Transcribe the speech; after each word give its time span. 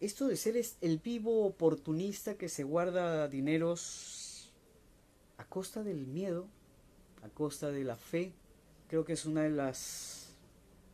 Esto 0.00 0.28
de 0.28 0.36
ser 0.36 0.60
el 0.80 0.98
vivo 0.98 1.44
oportunista 1.44 2.34
que 2.34 2.48
se 2.48 2.64
guarda 2.64 3.28
dineros 3.28 4.50
a 5.36 5.44
costa 5.44 5.82
del 5.82 6.06
miedo, 6.06 6.46
a 7.22 7.28
costa 7.28 7.70
de 7.70 7.84
la 7.84 7.96
fe, 7.96 8.32
creo 8.88 9.04
que 9.04 9.12
es 9.12 9.26
una 9.26 9.42
de 9.42 9.50
las 9.50 10.34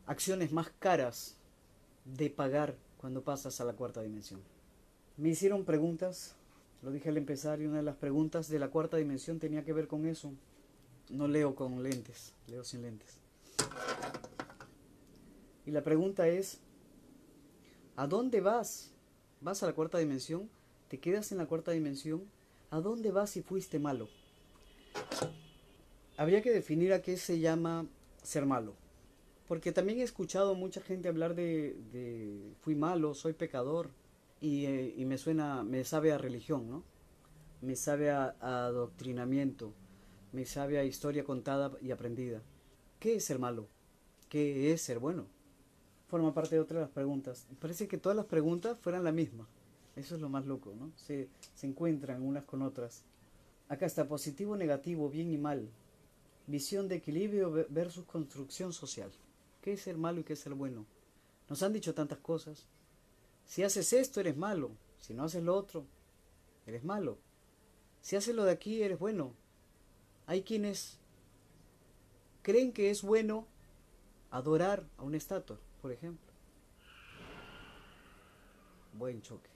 acciones 0.06 0.52
más 0.52 0.70
caras 0.78 1.36
de 2.04 2.30
pagar 2.30 2.76
cuando 2.98 3.22
pasas 3.22 3.60
a 3.60 3.64
la 3.64 3.74
cuarta 3.74 4.02
dimensión. 4.02 4.40
Me 5.16 5.30
hicieron 5.30 5.64
preguntas, 5.64 6.34
lo 6.82 6.90
dije 6.90 7.08
al 7.08 7.16
empezar, 7.16 7.60
y 7.60 7.66
una 7.66 7.78
de 7.78 7.82
las 7.82 7.96
preguntas 7.96 8.48
de 8.48 8.58
la 8.58 8.68
cuarta 8.68 8.96
dimensión 8.96 9.38
tenía 9.38 9.64
que 9.64 9.72
ver 9.72 9.88
con 9.88 10.06
eso. 10.06 10.32
No 11.10 11.28
leo 11.28 11.54
con 11.54 11.82
lentes, 11.82 12.34
leo 12.48 12.64
sin 12.64 12.82
lentes. 12.82 13.18
Y 15.64 15.70
la 15.70 15.82
pregunta 15.82 16.28
es, 16.28 16.60
¿a 17.96 18.06
dónde 18.06 18.40
vas? 18.40 18.92
¿Vas 19.40 19.62
a 19.62 19.66
la 19.66 19.72
cuarta 19.72 19.98
dimensión? 19.98 20.48
¿Te 20.88 20.98
quedas 20.98 21.32
en 21.32 21.38
la 21.38 21.46
cuarta 21.46 21.72
dimensión? 21.72 22.24
¿A 22.70 22.80
dónde 22.80 23.10
vas 23.10 23.30
si 23.30 23.42
fuiste 23.42 23.78
malo? 23.78 24.08
Habría 26.16 26.42
que 26.42 26.52
definir 26.52 26.92
a 26.92 27.02
qué 27.02 27.16
se 27.16 27.40
llama 27.40 27.86
ser 28.22 28.46
malo. 28.46 28.74
Porque 29.48 29.72
también 29.72 30.00
he 30.00 30.02
escuchado 30.02 30.54
mucha 30.54 30.80
gente 30.80 31.08
hablar 31.08 31.34
de, 31.34 31.76
de 31.92 32.54
fui 32.60 32.74
malo, 32.74 33.14
soy 33.14 33.32
pecador, 33.32 33.90
y, 34.40 34.66
eh, 34.66 34.94
y, 34.96 35.04
me 35.04 35.18
suena, 35.18 35.62
me 35.62 35.84
sabe 35.84 36.12
a 36.12 36.18
religión, 36.18 36.68
¿no? 36.68 36.84
Me 37.62 37.76
sabe 37.76 38.10
a, 38.10 38.36
a 38.40 38.66
adoctrinamiento, 38.66 39.72
me 40.32 40.44
sabe 40.44 40.78
a 40.78 40.84
historia 40.84 41.24
contada 41.24 41.72
y 41.80 41.90
aprendida. 41.90 42.42
¿Qué 43.00 43.16
es 43.16 43.24
ser 43.24 43.38
malo? 43.38 43.68
¿Qué 44.28 44.72
es 44.72 44.82
ser 44.82 44.98
bueno? 44.98 45.26
Forma 46.08 46.34
parte 46.34 46.54
de 46.54 46.60
otra 46.60 46.78
de 46.78 46.84
las 46.86 46.92
preguntas. 46.92 47.46
Parece 47.60 47.88
que 47.88 47.98
todas 47.98 48.16
las 48.16 48.26
preguntas 48.26 48.78
fueran 48.80 49.04
la 49.04 49.12
misma. 49.12 49.48
Eso 49.96 50.14
es 50.14 50.20
lo 50.20 50.28
más 50.28 50.46
loco, 50.46 50.74
¿no? 50.78 50.92
Se, 50.96 51.28
se 51.54 51.66
encuentran 51.66 52.22
unas 52.22 52.44
con 52.44 52.62
otras. 52.62 53.04
Acá 53.68 53.86
está 53.86 54.06
positivo, 54.06 54.56
negativo, 54.56 55.08
bien 55.08 55.32
y 55.32 55.38
mal. 55.38 55.68
Visión 56.46 56.86
de 56.86 56.96
equilibrio 56.96 57.66
versus 57.70 58.04
construcción 58.04 58.72
social. 58.72 59.10
¿Qué 59.62 59.72
es 59.72 59.80
ser 59.80 59.96
malo 59.96 60.20
y 60.20 60.24
qué 60.24 60.34
es 60.34 60.40
ser 60.40 60.54
bueno? 60.54 60.86
Nos 61.48 61.62
han 61.62 61.72
dicho 61.72 61.94
tantas 61.94 62.18
cosas. 62.18 62.66
Si 63.46 63.62
haces 63.62 63.92
esto, 63.92 64.20
eres 64.20 64.36
malo. 64.36 64.72
Si 64.98 65.14
no 65.14 65.24
haces 65.24 65.42
lo 65.42 65.56
otro, 65.56 65.86
eres 66.66 66.84
malo. 66.84 67.18
Si 68.02 68.16
haces 68.16 68.34
lo 68.34 68.44
de 68.44 68.52
aquí, 68.52 68.82
eres 68.82 68.98
bueno. 68.98 69.32
Hay 70.26 70.42
quienes 70.42 70.98
creen 72.42 72.72
que 72.72 72.90
es 72.90 73.02
bueno 73.02 73.46
adorar 74.30 74.84
a 74.98 75.04
una 75.04 75.16
estatua, 75.16 75.58
por 75.80 75.92
ejemplo. 75.92 76.32
Buen 78.92 79.22
choque. 79.22 79.50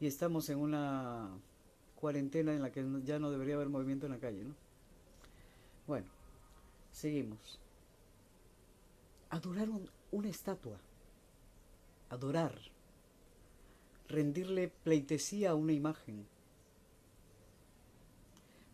Y 0.00 0.06
estamos 0.06 0.48
en 0.48 0.58
una 0.58 1.30
cuarentena 1.96 2.54
en 2.54 2.62
la 2.62 2.70
que 2.72 2.84
ya 3.04 3.18
no 3.18 3.30
debería 3.30 3.56
haber 3.56 3.68
movimiento 3.68 4.06
en 4.06 4.12
la 4.12 4.18
calle, 4.18 4.44
¿no? 4.44 4.54
Bueno, 5.86 6.06
seguimos. 6.92 7.60
Adorar 9.30 9.68
una 10.12 10.28
estatua. 10.28 10.78
Adorar. 12.10 12.58
Rendirle 14.08 14.68
pleitesía 14.68 15.50
a 15.50 15.54
una 15.54 15.72
imagen. 15.72 16.26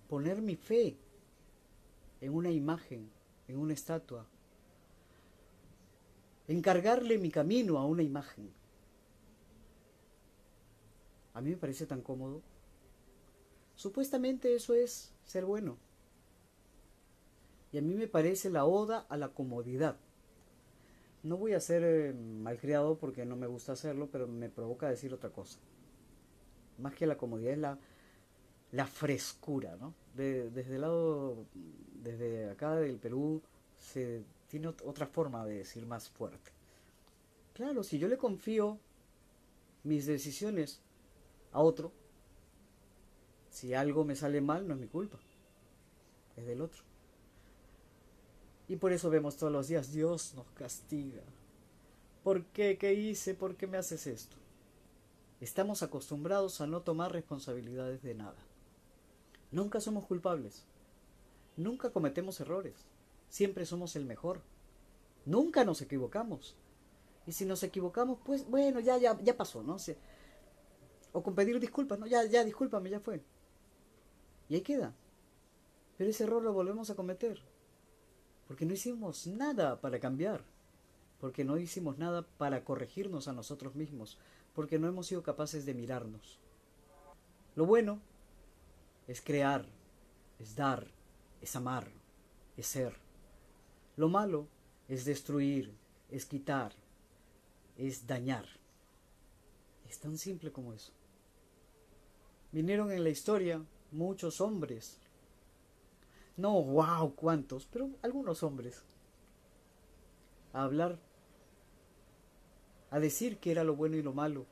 Poner 0.09 0.41
mi 0.41 0.55
fe 0.55 0.97
en 2.21 2.35
una 2.35 2.51
imagen, 2.51 3.11
en 3.49 3.59
una 3.59 3.73
estatua. 3.75 4.27
Encargarle 6.47 7.19
mi 7.19 7.31
camino 7.31 7.79
a 7.79 7.87
una 7.87 8.03
imagen. 8.03 8.51
A 11.33 11.41
mí 11.41 11.51
me 11.51 11.57
parece 11.57 11.87
tan 11.87 12.01
cómodo. 12.01 12.43
Supuestamente 13.75 14.55
eso 14.55 14.75
es 14.75 15.13
ser 15.25 15.45
bueno. 15.45 15.77
Y 17.73 17.79
a 17.79 17.83
mí 17.83 17.95
me 17.95 18.07
parece 18.07 18.51
la 18.51 18.65
oda 18.65 19.05
a 19.09 19.17
la 19.17 19.31
comodidad. 19.31 19.97
No 21.25 21.37
voy 21.37 21.55
a 21.55 21.61
ser 21.61 21.83
eh, 21.83 22.13
malcriado 22.13 22.97
porque 22.97 23.25
no 23.25 23.35
me 23.35 23.47
gusta 23.47 23.73
hacerlo, 23.73 24.09
pero 24.13 24.29
me 24.29 24.49
provoca 24.49 24.89
decir 24.89 25.13
otra 25.13 25.31
cosa. 25.31 25.59
Más 26.79 26.95
que 26.95 27.07
la 27.07 27.17
comodidad 27.17 27.53
es 27.53 27.59
la, 27.59 27.79
la 28.73 28.87
frescura, 28.87 29.77
¿no? 29.81 29.95
desde 30.15 30.75
el 30.75 30.81
lado, 30.81 31.47
desde 32.03 32.51
acá 32.51 32.77
del 32.77 32.99
Perú, 32.99 33.43
se 33.77 34.23
tiene 34.49 34.69
otra 34.69 35.07
forma 35.07 35.45
de 35.45 35.59
decir 35.59 35.87
más 35.87 36.09
fuerte. 36.09 36.53
Claro, 37.55 37.83
si 37.83 37.99
yo 37.99 38.07
le 38.07 38.17
confío 38.17 38.79
mis 39.83 40.07
decisiones 40.07 40.81
a 41.53 41.61
otro, 41.61 41.93
si 43.51 43.75
algo 43.75 44.05
me 44.05 44.17
sale 44.17 44.41
mal, 44.41 44.67
no 44.67 44.75
es 44.75 44.81
mi 44.81 44.89
culpa, 44.89 45.19
es 46.37 46.47
del 46.47 46.61
otro. 46.61 46.83
Y 48.69 48.77
por 48.77 48.93
eso 48.93 49.11
vemos 49.11 49.37
todos 49.37 49.53
los 49.53 49.69
días, 49.69 49.93
Dios 49.93 50.35
nos 50.35 50.47
castiga. 50.53 51.23
¿Por 52.23 52.45
qué? 52.47 52.79
¿Qué 52.79 52.95
hice? 52.95 53.35
¿Por 53.35 53.57
qué 53.57 53.67
me 53.67 53.77
haces 53.77 54.07
esto? 54.07 54.37
Estamos 55.41 55.83
acostumbrados 55.83 56.61
a 56.61 56.67
no 56.67 56.81
tomar 56.81 57.13
responsabilidades 57.13 58.03
de 58.03 58.15
nada. 58.15 58.39
Nunca 59.51 59.81
somos 59.81 60.07
culpables. 60.07 60.65
Nunca 61.57 61.91
cometemos 61.91 62.41
errores. 62.41 62.75
Siempre 63.29 63.67
somos 63.67 63.95
el 63.97 64.07
mejor. 64.07 64.41
Nunca 65.27 65.65
nos 65.65 65.83
equivocamos. 65.83 66.57
Y 67.27 67.33
si 67.33 67.45
nos 67.45 67.63
equivocamos, 67.63 68.19
pues 68.25 68.49
bueno, 68.49 68.81
ya, 68.81 68.97
ya, 68.97 69.19
ya 69.21 69.37
pasó, 69.37 69.63
¿no? 69.63 69.77
O 71.13 71.23
con 71.23 71.35
pedir 71.35 71.61
disculpas, 71.61 71.99
¿no? 71.99 72.07
Ya, 72.07 72.25
ya, 72.25 72.45
discúlpame, 72.45 72.91
ya 72.91 73.01
fue. 73.01 73.23
Y 74.49 74.55
ahí 74.55 74.61
queda. 74.63 74.95
Pero 75.97 76.11
ese 76.11 76.25
error 76.25 76.43
lo 76.43 76.53
volvemos 76.53 76.91
a 76.91 76.95
cometer. 76.95 77.41
Porque 78.47 78.67
no 78.67 78.75
hicimos 78.75 79.27
nada 79.27 79.81
para 79.81 80.01
cambiar. 80.01 80.45
Porque 81.21 81.45
no 81.45 81.57
hicimos 81.57 81.99
nada 81.99 82.23
para 82.23 82.65
corregirnos 82.65 83.29
a 83.29 83.33
nosotros 83.33 83.75
mismos. 83.75 84.19
Porque 84.55 84.79
no 84.79 84.89
hemos 84.89 85.07
sido 85.07 85.23
capaces 85.23 85.65
de 85.67 85.75
mirarnos. 85.75 86.39
Lo 87.57 87.67
bueno 87.67 88.01
es 89.07 89.21
crear, 89.21 89.67
es 90.39 90.57
dar, 90.57 90.87
es 91.41 91.55
amar, 91.57 91.89
es 92.57 92.67
ser. 92.67 92.95
Lo 93.97 94.09
malo 94.09 94.49
es 94.89 95.05
destruir, 95.05 95.73
es 96.11 96.27
quitar, 96.27 96.73
es 97.77 98.07
dañar. 98.07 98.47
Es 99.89 99.99
tan 100.01 100.19
simple 100.19 100.51
como 100.53 100.73
eso. 100.73 100.93
Vinieron 102.53 102.91
en 102.91 103.05
la 103.05 103.11
historia 103.11 103.65
muchos 103.93 104.41
hombres 104.41 104.99
no, 106.37 106.63
wow, 106.63 107.15
cuántos, 107.15 107.67
pero 107.67 107.91
algunos 108.03 108.43
hombres. 108.43 108.83
A 110.53 110.65
hablar, 110.65 110.99
a 112.91 113.01
decir 113.01 113.39
que 113.39 113.51
era 113.51 113.65
lo 113.65 113.77
bueno 113.77 113.97
y 113.97 114.03
lo 114.03 114.13
malo, 114.13 114.47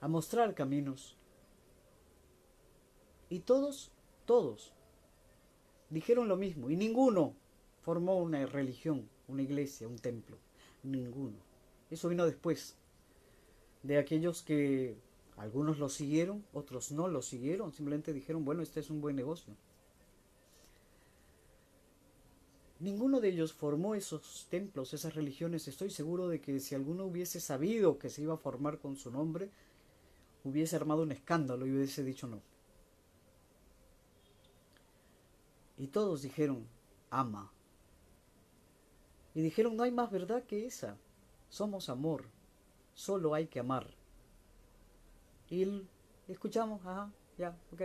a 0.00 0.08
mostrar 0.08 0.54
caminos. 0.54 1.16
Y 3.30 3.40
todos, 3.40 3.92
todos, 4.24 4.72
dijeron 5.90 6.28
lo 6.28 6.36
mismo, 6.36 6.70
y 6.70 6.76
ninguno 6.76 7.34
formó 7.82 8.18
una 8.18 8.44
religión, 8.46 9.08
una 9.28 9.42
iglesia, 9.42 9.88
un 9.88 9.98
templo, 9.98 10.38
ninguno. 10.82 11.36
Eso 11.90 12.08
vino 12.08 12.26
después 12.26 12.76
de 13.82 13.98
aquellos 13.98 14.42
que 14.42 14.96
algunos 15.36 15.78
lo 15.78 15.88
siguieron, 15.88 16.44
otros 16.52 16.92
no 16.92 17.08
lo 17.08 17.22
siguieron, 17.22 17.72
simplemente 17.72 18.12
dijeron, 18.12 18.44
bueno, 18.44 18.62
este 18.62 18.80
es 18.80 18.90
un 18.90 19.00
buen 19.00 19.16
negocio. 19.16 19.54
Ninguno 22.80 23.20
de 23.20 23.28
ellos 23.30 23.52
formó 23.52 23.94
esos 23.96 24.46
templos, 24.48 24.94
esas 24.94 25.14
religiones. 25.14 25.66
Estoy 25.66 25.90
seguro 25.90 26.28
de 26.28 26.40
que 26.40 26.60
si 26.60 26.74
alguno 26.74 27.06
hubiese 27.06 27.40
sabido 27.40 27.98
que 27.98 28.08
se 28.08 28.22
iba 28.22 28.34
a 28.34 28.38
formar 28.38 28.78
con 28.78 28.96
su 28.96 29.10
nombre, 29.10 29.50
hubiese 30.44 30.76
armado 30.76 31.02
un 31.02 31.10
escándalo 31.10 31.66
y 31.66 31.72
hubiese 31.72 32.04
dicho 32.04 32.28
no. 32.28 32.40
Y 35.76 35.88
todos 35.88 36.22
dijeron, 36.22 36.66
ama. 37.10 37.52
Y 39.34 39.42
dijeron, 39.42 39.76
no 39.76 39.82
hay 39.82 39.92
más 39.92 40.10
verdad 40.10 40.44
que 40.44 40.66
esa. 40.66 40.96
Somos 41.48 41.88
amor. 41.88 42.26
Solo 42.94 43.34
hay 43.34 43.46
que 43.46 43.60
amar. 43.60 43.88
Y 45.48 45.66
escuchamos, 46.28 46.80
ajá, 46.84 47.12
ya, 47.36 47.56
ok. 47.72 47.82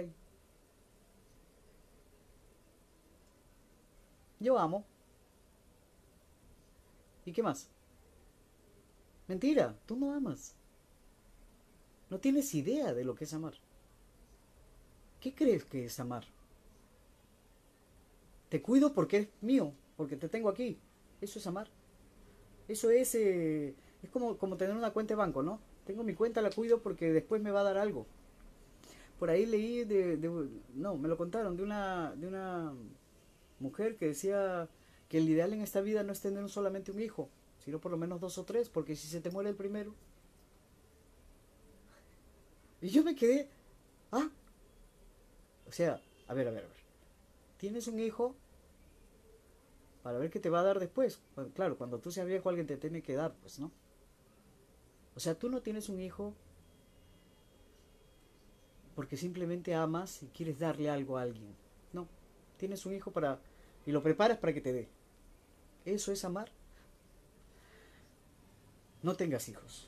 Yo 4.44 4.60
amo. 4.60 4.84
¿Y 7.26 7.32
qué 7.32 7.42
más? 7.42 7.70
Mentira, 9.30 9.74
tú 9.86 9.96
no 9.96 10.14
amas. 10.14 10.54
No 12.10 12.20
tienes 12.20 12.54
idea 12.54 12.94
de 12.94 13.06
lo 13.06 13.16
que 13.16 13.24
es 13.24 13.34
amar. 13.34 13.54
¿Qué 15.22 15.34
crees 15.34 15.64
que 15.64 15.86
es 15.86 15.98
amar? 15.98 16.26
Te 18.50 18.62
cuido 18.62 18.94
porque 18.94 19.18
es 19.18 19.28
mío, 19.40 19.72
porque 19.96 20.18
te 20.18 20.28
tengo 20.28 20.50
aquí. 20.50 20.78
Eso 21.22 21.40
es 21.40 21.48
amar. 21.48 21.70
Eso 22.68 22.90
es, 22.90 23.16
eh, 23.16 23.74
es 24.04 24.10
como, 24.10 24.38
como 24.38 24.58
tener 24.58 24.76
una 24.76 24.92
cuenta 24.92 25.14
de 25.14 25.20
banco, 25.20 25.42
¿no? 25.42 25.62
Tengo 25.86 26.04
mi 26.04 26.16
cuenta, 26.16 26.42
la 26.42 26.52
cuido 26.52 26.82
porque 26.82 27.14
después 27.14 27.42
me 27.42 27.52
va 27.52 27.62
a 27.62 27.64
dar 27.72 27.78
algo. 27.78 28.06
Por 29.20 29.30
ahí 29.30 29.46
leí 29.46 29.86
de, 29.86 30.18
de 30.18 30.50
no, 30.76 30.98
me 30.98 31.08
lo 31.08 31.16
contaron, 31.16 31.56
de 31.56 31.64
una, 31.64 32.14
de 32.16 32.28
una 32.28 32.74
mujer 33.64 33.96
que 33.96 34.08
decía 34.08 34.70
que 35.10 35.18
el 35.18 35.30
ideal 35.30 35.54
en 35.54 35.62
esta 35.62 35.82
vida 35.82 36.04
no 36.04 36.12
es 36.12 36.22
tener 36.22 36.48
solamente 36.50 36.92
un 36.92 37.00
hijo, 37.00 37.30
sino 37.60 37.80
por 37.80 37.92
lo 37.92 37.98
menos 37.98 38.20
dos 38.20 38.38
o 38.38 38.44
tres, 38.44 38.70
porque 38.70 38.96
si 38.96 39.08
se 39.08 39.22
te 39.22 39.32
muere 39.32 39.50
el 39.50 39.56
primero. 39.56 39.96
Y 42.82 42.90
yo 42.90 43.04
me 43.04 43.16
quedé, 43.16 43.50
ah, 44.12 44.30
o 45.68 45.72
sea, 45.72 46.02
a 46.28 46.34
ver, 46.34 46.48
a 46.48 46.52
ver, 46.52 46.66
a 46.66 46.68
ver. 46.68 46.84
Tienes 47.58 47.88
un 47.88 48.00
hijo 48.00 48.36
para 50.04 50.20
ver 50.20 50.30
qué 50.30 50.40
te 50.40 50.50
va 50.50 50.60
a 50.60 50.64
dar 50.64 50.80
después. 50.80 51.22
claro, 51.56 51.78
cuando 51.78 52.00
tú 52.00 52.12
seas 52.12 52.28
viejo 52.28 52.50
alguien 52.50 52.68
te 52.68 52.78
tiene 52.78 53.02
que 53.02 53.16
dar, 53.16 53.34
pues, 53.42 53.60
¿no? 53.60 53.72
O 55.16 55.20
sea, 55.20 55.36
tú 55.36 55.50
no 55.50 55.62
tienes 55.62 55.88
un 55.90 56.02
hijo 56.02 56.34
porque 58.96 59.16
simplemente 59.16 59.74
amas 59.74 60.22
y 60.22 60.28
quieres 60.28 60.60
darle 60.60 60.90
algo 60.90 61.18
a 61.18 61.22
alguien. 61.22 61.56
No, 61.94 62.08
tienes 62.58 62.86
un 62.86 62.94
hijo 62.94 63.12
para 63.12 63.40
y 63.86 63.92
lo 63.92 64.02
preparas 64.02 64.38
para 64.38 64.54
que 64.54 64.62
te 64.62 64.74
dé. 64.74 64.88
Eso 65.86 66.12
es 66.12 66.24
amar. 66.24 66.50
No 69.02 69.16
tengas 69.16 69.50
hijos. 69.50 69.88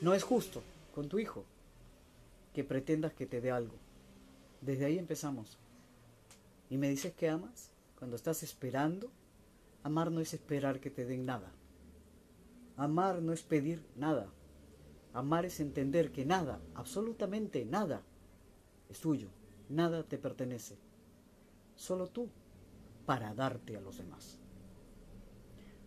No 0.00 0.14
es 0.14 0.22
justo 0.22 0.62
con 0.94 1.08
tu 1.08 1.18
hijo 1.18 1.44
que 2.54 2.64
pretendas 2.64 3.12
que 3.12 3.26
te 3.26 3.40
dé 3.40 3.50
algo. 3.50 3.74
Desde 4.60 4.86
ahí 4.86 4.98
empezamos. 4.98 5.58
Y 6.68 6.78
me 6.78 6.88
dices 6.88 7.12
que 7.14 7.28
amas 7.28 7.70
cuando 7.98 8.16
estás 8.16 8.42
esperando. 8.42 9.10
Amar 9.82 10.10
no 10.10 10.20
es 10.20 10.34
esperar 10.34 10.80
que 10.80 10.90
te 10.90 11.04
den 11.04 11.26
nada. 11.26 11.52
Amar 12.76 13.22
no 13.22 13.32
es 13.32 13.42
pedir 13.42 13.84
nada. 13.96 14.28
Amar 15.12 15.44
es 15.44 15.58
entender 15.60 16.12
que 16.12 16.24
nada, 16.24 16.60
absolutamente 16.74 17.64
nada, 17.64 18.02
es 18.88 19.00
tuyo. 19.00 19.28
Nada 19.70 20.02
te 20.02 20.18
pertenece. 20.18 20.76
Solo 21.76 22.08
tú 22.08 22.28
para 23.06 23.32
darte 23.34 23.76
a 23.76 23.80
los 23.80 23.96
demás. 23.96 24.38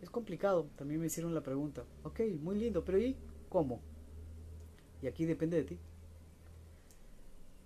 Es 0.02 0.10
complicado. 0.10 0.68
También 0.76 1.00
me 1.00 1.08
hicieron 1.08 1.36
la 1.36 1.44
pregunta. 1.44 1.84
Ok, 2.04 2.22
muy 2.42 2.58
lindo, 2.58 2.84
pero 2.84 2.98
¿y 2.98 3.16
cómo? 3.50 3.82
Y 5.02 5.08
aquí 5.08 5.26
depende 5.26 5.58
de 5.58 5.64
ti. 5.64 5.78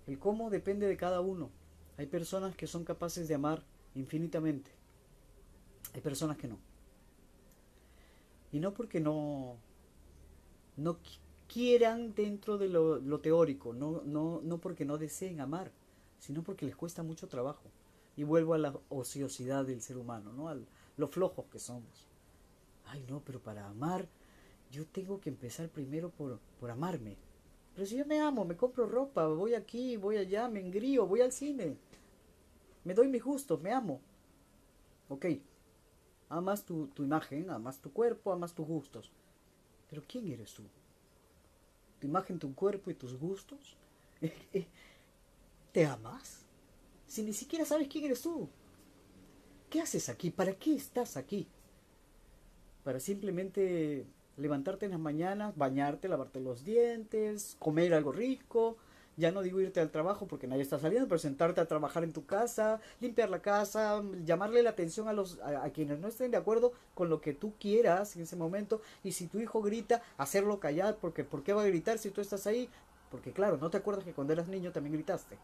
El 0.06 0.18
cómo 0.18 0.50
depende 0.50 0.86
de 0.86 0.96
cada 0.96 1.20
uno. 1.20 1.50
Hay 1.96 2.06
personas 2.06 2.56
que 2.56 2.66
son 2.66 2.84
capaces 2.84 3.28
de 3.28 3.34
amar 3.34 3.62
infinitamente. 3.94 4.70
Hay 5.94 6.00
personas 6.00 6.36
que 6.36 6.48
no. 6.48 6.58
Y 8.52 8.58
no 8.60 8.74
porque 8.74 9.00
no, 9.00 9.56
no 10.76 10.98
quieran 11.52 12.14
dentro 12.14 12.58
de 12.58 12.68
lo, 12.68 13.20
teórico, 13.20 13.72
no, 13.72 14.02
no, 14.04 14.40
no 14.42 14.58
porque 14.58 14.84
no 14.84 14.98
deseen 14.98 15.40
amar, 15.40 15.72
sino 16.18 16.42
porque 16.42 16.66
les 16.66 16.76
cuesta 16.76 17.02
mucho 17.02 17.28
trabajo. 17.28 17.70
Y 18.16 18.24
vuelvo 18.24 18.54
a 18.54 18.58
la 18.58 18.74
ociosidad 18.88 19.64
del 19.64 19.80
ser 19.80 19.96
humano, 19.96 20.32
¿no? 20.32 20.48
A 20.48 20.56
lo 20.96 21.08
flojos 21.08 21.46
que 21.46 21.58
somos. 21.58 22.08
Ay, 22.86 23.04
no, 23.08 23.22
pero 23.24 23.40
para 23.40 23.66
amar 23.66 24.08
yo 24.70 24.86
tengo 24.86 25.20
que 25.20 25.30
empezar 25.30 25.68
primero 25.68 26.10
por, 26.10 26.38
por 26.60 26.70
amarme. 26.70 27.16
Pero 27.74 27.86
si 27.86 27.96
yo 27.96 28.04
me 28.06 28.20
amo, 28.20 28.44
me 28.44 28.56
compro 28.56 28.86
ropa, 28.86 29.26
voy 29.28 29.54
aquí, 29.54 29.96
voy 29.96 30.16
allá, 30.16 30.48
me 30.48 30.60
engrío, 30.60 31.06
voy 31.06 31.20
al 31.20 31.32
cine. 31.32 31.76
Me 32.84 32.94
doy 32.94 33.08
mi 33.08 33.18
gusto, 33.18 33.58
me 33.58 33.72
amo. 33.72 34.00
Ok. 35.08 35.26
Amas 36.28 36.64
tu, 36.64 36.88
tu 36.88 37.04
imagen, 37.04 37.50
amas 37.50 37.80
tu 37.80 37.92
cuerpo, 37.92 38.32
amas 38.32 38.54
tus 38.54 38.66
gustos. 38.66 39.12
Pero 39.88 40.02
¿quién 40.06 40.28
eres 40.28 40.52
tú? 40.52 40.64
¿Tu 42.00 42.06
imagen, 42.06 42.38
tu 42.38 42.54
cuerpo 42.54 42.90
y 42.90 42.94
tus 42.94 43.14
gustos? 43.14 43.76
¿Te 45.78 45.86
amas? 45.86 46.40
Si 47.06 47.22
ni 47.22 47.32
siquiera 47.32 47.64
sabes 47.64 47.86
quién 47.86 48.06
eres 48.06 48.22
tú. 48.22 48.48
¿Qué 49.70 49.80
haces 49.80 50.08
aquí? 50.08 50.32
¿Para 50.32 50.54
qué 50.54 50.74
estás 50.74 51.16
aquí? 51.16 51.46
Para 52.82 52.98
simplemente 52.98 54.04
levantarte 54.36 54.86
en 54.86 54.90
las 54.90 54.98
mañanas, 55.00 55.56
bañarte, 55.56 56.08
lavarte 56.08 56.40
los 56.40 56.64
dientes, 56.64 57.54
comer 57.60 57.94
algo 57.94 58.10
rico, 58.10 58.76
ya 59.16 59.30
no 59.30 59.40
digo 59.40 59.60
irte 59.60 59.78
al 59.78 59.92
trabajo 59.92 60.26
porque 60.26 60.48
nadie 60.48 60.62
está 60.62 60.80
saliendo, 60.80 61.06
pero 61.06 61.20
sentarte 61.20 61.60
a 61.60 61.68
trabajar 61.68 62.02
en 62.02 62.12
tu 62.12 62.26
casa, 62.26 62.80
limpiar 63.00 63.30
la 63.30 63.40
casa, 63.40 64.02
llamarle 64.24 64.64
la 64.64 64.70
atención 64.70 65.06
a 65.06 65.12
los 65.12 65.38
a, 65.42 65.70
quienes 65.70 66.00
no 66.00 66.08
estén 66.08 66.32
de 66.32 66.38
acuerdo 66.38 66.72
con 66.94 67.08
lo 67.08 67.20
que 67.20 67.34
tú 67.34 67.52
quieras 67.60 68.16
en 68.16 68.22
ese 68.22 68.34
momento 68.34 68.82
y 69.04 69.12
si 69.12 69.28
tu 69.28 69.38
hijo 69.38 69.62
grita, 69.62 70.02
hacerlo 70.16 70.58
callar 70.58 70.96
porque 71.00 71.22
¿por 71.22 71.44
qué 71.44 71.52
va 71.52 71.62
a 71.62 71.66
gritar 71.66 71.98
si 71.98 72.10
tú 72.10 72.20
estás 72.20 72.48
ahí? 72.48 72.68
Porque 73.12 73.30
claro, 73.30 73.58
no 73.58 73.70
te 73.70 73.76
acuerdas 73.76 74.04
que 74.04 74.12
cuando 74.12 74.32
eras 74.32 74.48
niño 74.48 74.72
también 74.72 74.94
gritaste. 74.94 75.38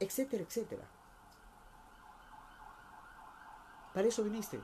Etcétera, 0.00 0.42
etcétera. 0.42 0.82
Para 3.94 4.08
eso 4.08 4.24
viniste. 4.24 4.60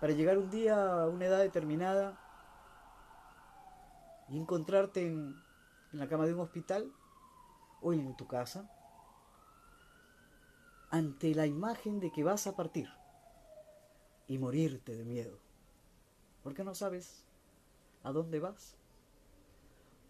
Para 0.00 0.12
llegar 0.12 0.38
un 0.38 0.50
día 0.50 1.02
a 1.02 1.08
una 1.08 1.26
edad 1.26 1.38
determinada 1.38 2.18
y 4.28 4.36
encontrarte 4.38 5.06
en, 5.06 5.34
la 5.92 6.06
cama 6.06 6.26
de 6.26 6.34
un 6.34 6.40
hospital 6.40 6.92
o 7.80 7.92
en 7.94 8.14
tu 8.16 8.26
casa 8.26 8.70
ante 10.90 11.34
la 11.34 11.46
imagen 11.46 11.98
de 12.00 12.10
que 12.12 12.24
vas 12.24 12.46
a 12.46 12.54
partir 12.54 12.88
y 14.26 14.38
morirte 14.38 14.94
de 14.94 15.04
miedo. 15.04 15.38
Porque 16.42 16.64
no 16.64 16.74
sabes 16.74 17.24
a 18.02 18.12
dónde 18.12 18.38
vas. 18.38 18.76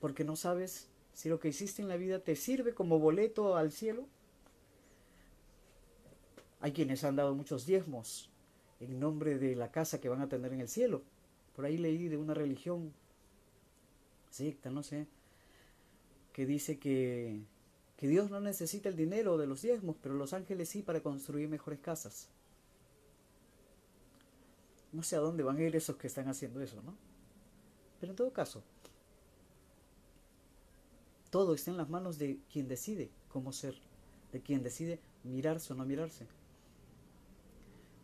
Porque 0.01 0.25
no 0.25 0.37
sabes 0.37 0.89
si 1.13 1.29
lo 1.29 1.41
que 1.41 1.49
hiciste 1.49 1.83
en 1.83 1.89
la 1.89 1.97
vida 1.97 2.21
te 2.21 2.37
sirve 2.37 2.75
como 2.75 2.99
boleto 2.99 3.57
al 3.57 3.73
cielo. 3.73 4.07
Hay 6.61 6.73
quienes 6.73 7.05
han 7.05 7.17
dado 7.17 7.35
muchos 7.35 7.67
diezmos 7.67 8.31
en 8.81 8.99
nombre 8.99 9.39
de 9.39 9.55
la 9.55 9.71
casa 9.71 10.01
que 10.01 10.09
van 10.09 10.21
a 10.21 10.29
tener 10.29 10.53
en 10.53 10.61
el 10.61 10.69
cielo. 10.69 11.03
Por 11.55 11.65
ahí 11.65 11.79
leí 11.79 12.09
de 12.09 12.17
una 12.17 12.35
religión 12.35 12.93
secta, 14.31 14.71
no 14.71 14.83
sé, 14.83 15.07
que 16.33 16.47
dice 16.47 16.79
que, 16.79 17.43
que 17.97 18.09
Dios 18.09 18.31
no 18.31 18.41
necesita 18.41 18.89
el 18.89 18.97
dinero 18.97 19.39
de 19.39 19.47
los 19.47 19.63
diezmos, 19.63 19.97
pero 20.01 20.15
los 20.15 20.33
ángeles 20.33 20.69
sí 20.69 20.83
para 20.83 21.03
construir 21.03 21.49
mejores 21.49 21.81
casas. 21.81 22.29
No 24.93 25.03
sé 25.03 25.17
a 25.17 25.21
dónde 25.21 25.43
van 25.43 25.57
a 25.57 25.63
ir 25.63 25.75
esos 25.77 25.97
que 25.97 26.07
están 26.07 26.29
haciendo 26.29 26.61
eso, 26.61 26.81
¿no? 26.83 26.95
Pero 28.01 28.13
en 28.13 28.17
todo 28.17 28.33
caso, 28.33 28.63
todo 31.31 31.55
está 31.55 31.71
en 31.71 31.77
las 31.77 31.91
manos 31.91 32.19
de 32.19 32.39
quien 32.53 32.69
decide 32.69 33.11
cómo 33.29 33.53
ser, 33.53 33.75
de 34.33 34.41
quien 34.41 34.63
decide 34.63 35.01
mirarse 35.25 35.73
o 35.73 35.77
no 35.77 35.85
mirarse. 35.85 36.27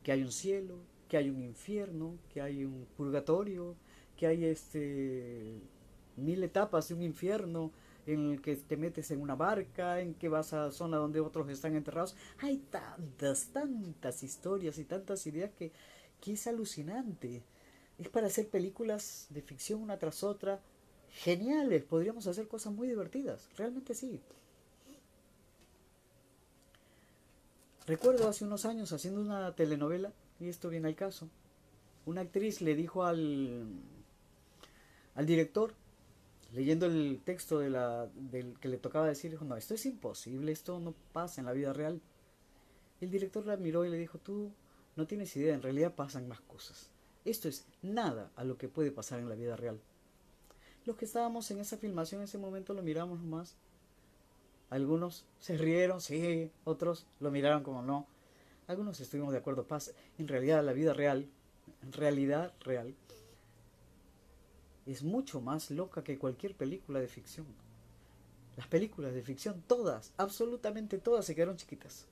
Que 0.04 0.12
hay 0.12 0.22
un 0.22 0.30
cielo, 0.30 0.76
que 1.08 1.16
hay 1.16 1.30
un 1.30 1.42
infierno, 1.42 2.16
que 2.32 2.40
hay 2.40 2.64
un 2.64 2.86
purgatorio, 2.96 3.74
que 4.16 4.28
hay 4.28 4.44
este 4.44 5.60
mil 6.16 6.44
etapas 6.44 6.88
de 6.88 6.94
un 6.94 7.02
infierno 7.02 7.72
en 8.06 8.32
el 8.32 8.42
que 8.42 8.56
te 8.56 8.76
metes 8.76 9.10
en 9.10 9.20
una 9.20 9.34
barca, 9.34 10.00
en 10.00 10.14
que 10.14 10.28
vas 10.28 10.52
a 10.52 10.70
zona 10.70 10.98
donde 10.98 11.20
otros 11.20 11.48
están 11.48 11.74
enterrados. 11.74 12.14
Hay 12.38 12.58
tantas, 12.70 13.46
tantas 13.48 14.22
historias 14.22 14.78
y 14.78 14.84
tantas 14.84 15.26
ideas 15.26 15.50
que, 15.58 15.72
que 16.20 16.32
es 16.32 16.46
alucinante. 16.46 17.42
Es 17.98 18.08
para 18.08 18.26
hacer 18.26 18.48
películas 18.48 19.26
de 19.30 19.42
ficción 19.42 19.82
una 19.82 19.98
tras 19.98 20.22
otra. 20.22 20.60
Geniales, 21.10 21.84
podríamos 21.84 22.26
hacer 22.26 22.48
cosas 22.48 22.72
muy 22.72 22.88
divertidas, 22.88 23.48
realmente 23.56 23.94
sí. 23.94 24.20
Recuerdo 27.86 28.28
hace 28.28 28.44
unos 28.44 28.64
años 28.64 28.92
haciendo 28.92 29.20
una 29.20 29.54
telenovela, 29.54 30.12
y 30.40 30.48
esto 30.48 30.70
viene 30.70 30.88
al 30.88 30.96
caso, 30.96 31.28
una 32.06 32.22
actriz 32.22 32.60
le 32.60 32.74
dijo 32.74 33.04
al, 33.04 33.66
al 35.14 35.26
director, 35.26 35.74
leyendo 36.52 36.86
el 36.86 37.20
texto 37.24 37.58
de 37.58 37.70
la, 37.70 38.06
del 38.14 38.58
que 38.58 38.68
le 38.68 38.78
tocaba 38.78 39.06
decir, 39.06 39.30
dijo, 39.30 39.44
no, 39.44 39.56
esto 39.56 39.74
es 39.74 39.84
imposible, 39.86 40.52
esto 40.52 40.78
no 40.80 40.94
pasa 41.12 41.40
en 41.40 41.46
la 41.46 41.52
vida 41.52 41.72
real. 41.72 42.00
El 43.00 43.10
director 43.10 43.44
la 43.44 43.56
miró 43.56 43.84
y 43.84 43.90
le 43.90 43.98
dijo, 43.98 44.18
tú 44.18 44.52
no 44.96 45.06
tienes 45.06 45.34
idea, 45.36 45.54
en 45.54 45.62
realidad 45.62 45.94
pasan 45.94 46.28
más 46.28 46.40
cosas. 46.40 46.88
Esto 47.24 47.48
es 47.48 47.66
nada 47.82 48.30
a 48.36 48.44
lo 48.44 48.56
que 48.56 48.68
puede 48.68 48.92
pasar 48.92 49.18
en 49.18 49.28
la 49.28 49.34
vida 49.34 49.56
real. 49.56 49.80
Los 50.84 50.96
que 50.96 51.06
estábamos 51.06 51.50
en 51.50 51.60
esa 51.60 51.78
filmación 51.78 52.20
en 52.20 52.26
ese 52.26 52.38
momento 52.38 52.74
lo 52.74 52.82
miramos 52.82 53.20
más. 53.22 53.56
Algunos 54.70 55.24
se 55.38 55.56
rieron, 55.56 56.00
sí, 56.00 56.50
otros 56.64 57.06
lo 57.20 57.30
miraron 57.30 57.62
como 57.62 57.82
no. 57.82 58.06
Algunos 58.66 59.00
estuvimos 59.00 59.32
de 59.32 59.38
acuerdo, 59.38 59.66
pasa. 59.66 59.92
En 60.18 60.26
realidad 60.26 60.64
la 60.64 60.72
vida 60.72 60.94
real, 60.94 61.28
en 61.82 61.92
realidad 61.92 62.52
real, 62.60 62.94
es 64.86 65.02
mucho 65.02 65.40
más 65.40 65.70
loca 65.70 66.02
que 66.02 66.18
cualquier 66.18 66.54
película 66.54 67.00
de 67.00 67.08
ficción. 67.08 67.46
Las 68.56 68.66
películas 68.68 69.14
de 69.14 69.22
ficción, 69.22 69.62
todas, 69.66 70.12
absolutamente 70.16 70.98
todas 70.98 71.26
se 71.26 71.34
quedaron 71.34 71.56
chiquitas. 71.56 72.06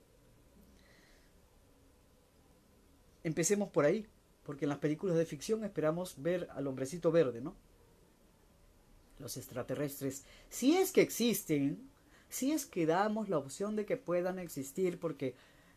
Empecemos 3.23 3.71
por 3.71 3.85
ahí, 3.85 4.07
porque 4.43 4.65
en 4.65 4.71
las 4.71 4.79
películas 4.79 5.17
de 5.17 5.27
ficción 5.27 5.65
esperamos 5.65 6.21
ver 6.21 6.49
al 6.53 6.67
hombrecito 6.67 7.13
verde, 7.13 7.41
¿no? 7.41 7.55
Los 9.21 9.37
extraterrestres, 9.37 10.25
si 10.49 10.77
es 10.77 10.91
que 10.91 11.03
existen, 11.03 11.92
si 12.33 12.51
es 12.51 12.65
que 12.65 12.87
damos 12.87 13.29
la 13.29 13.37
opción 13.37 13.77
de 13.77 13.85
que 13.85 13.99
puedan 13.99 14.39
existir, 14.39 14.99
porque, 14.99 15.37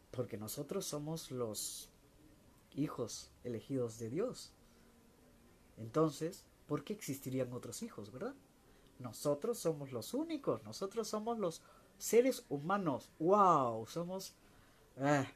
porque 0.10 0.38
nosotros 0.38 0.86
somos 0.86 1.30
los 1.30 1.90
hijos 2.76 3.30
elegidos 3.44 4.00
de 4.00 4.10
Dios. 4.10 4.54
Entonces, 5.76 6.46
¿por 6.66 6.86
qué 6.86 6.94
existirían 6.94 7.52
otros 7.52 7.84
hijos, 7.84 8.10
verdad? 8.10 8.36
Nosotros 9.00 9.60
somos 9.60 9.92
los 9.92 10.14
únicos, 10.14 10.64
nosotros 10.64 11.10
somos 11.10 11.38
los 11.40 11.62
seres 11.98 12.46
humanos. 12.48 13.12
¡Wow! 13.20 13.86
Somos 13.88 14.34
eh, 14.96 15.28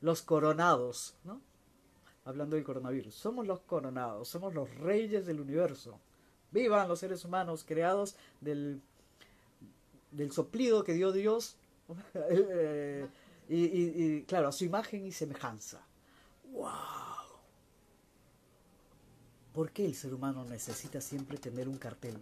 los 0.00 0.22
coronados, 0.22 1.16
¿no? 1.22 1.42
Hablando 2.24 2.56
del 2.56 2.64
coronavirus, 2.64 3.14
somos 3.14 3.46
los 3.46 3.60
coronados, 3.60 4.28
somos 4.28 4.54
los 4.54 4.74
reyes 4.76 5.26
del 5.26 5.40
universo. 5.40 6.00
Vivan 6.50 6.88
los 6.88 7.00
seres 7.00 7.26
humanos 7.26 7.62
creados 7.62 8.16
del, 8.40 8.80
del 10.10 10.32
soplido 10.32 10.84
que 10.84 10.94
dio 10.94 11.12
Dios 11.12 11.56
eh, 12.14 13.06
y, 13.48 14.22
claro, 14.22 14.48
a 14.48 14.52
su 14.52 14.64
imagen 14.64 15.04
y 15.06 15.12
semejanza. 15.12 15.80
¡Wow! 16.52 16.70
¿Por 19.52 19.72
qué 19.72 19.84
el 19.84 19.94
ser 19.94 20.14
humano 20.14 20.44
necesita 20.44 21.00
siempre 21.00 21.36
tener 21.38 21.68
un 21.68 21.76
cartel? 21.76 22.16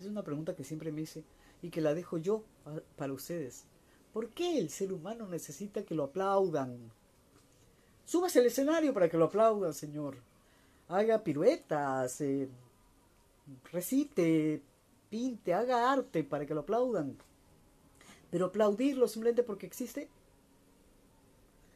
Es 0.00 0.06
una 0.06 0.22
pregunta 0.22 0.56
que 0.56 0.64
siempre 0.64 0.90
me 0.90 1.02
hice 1.02 1.24
y 1.62 1.70
que 1.70 1.80
la 1.80 1.94
dejo 1.94 2.18
yo 2.18 2.44
para 2.96 3.12
ustedes. 3.12 3.64
¿Por 4.12 4.30
qué 4.30 4.58
el 4.58 4.70
ser 4.70 4.92
humano 4.92 5.28
necesita 5.28 5.84
que 5.84 5.94
lo 5.94 6.04
aplaudan? 6.04 6.90
Súbase 8.04 8.40
al 8.40 8.46
escenario 8.46 8.92
para 8.92 9.08
que 9.08 9.16
lo 9.16 9.26
aplaudan, 9.26 9.74
señor. 9.74 10.16
Haga 10.88 11.22
piruetas, 11.22 12.20
eh, 12.22 12.48
recite, 13.70 14.62
pinte, 15.10 15.54
haga 15.54 15.92
arte 15.92 16.24
para 16.24 16.46
que 16.46 16.54
lo 16.54 16.60
aplaudan. 16.60 17.16
Pero 18.30 18.46
aplaudirlo 18.46 19.08
simplemente 19.08 19.42
porque 19.42 19.66
existe. 19.66 20.08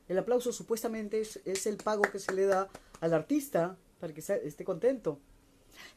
El 0.09 0.19
aplauso 0.19 0.53
supuestamente 0.53 1.21
es, 1.21 1.67
el 1.67 1.77
pago 1.77 2.03
que 2.03 2.19
se 2.19 2.35
le 2.35 2.45
da 2.45 2.69
al 3.01 3.15
artista 3.15 3.77
para 4.01 4.13
que 4.13 4.21
esté 4.21 4.65
contento. 4.65 5.19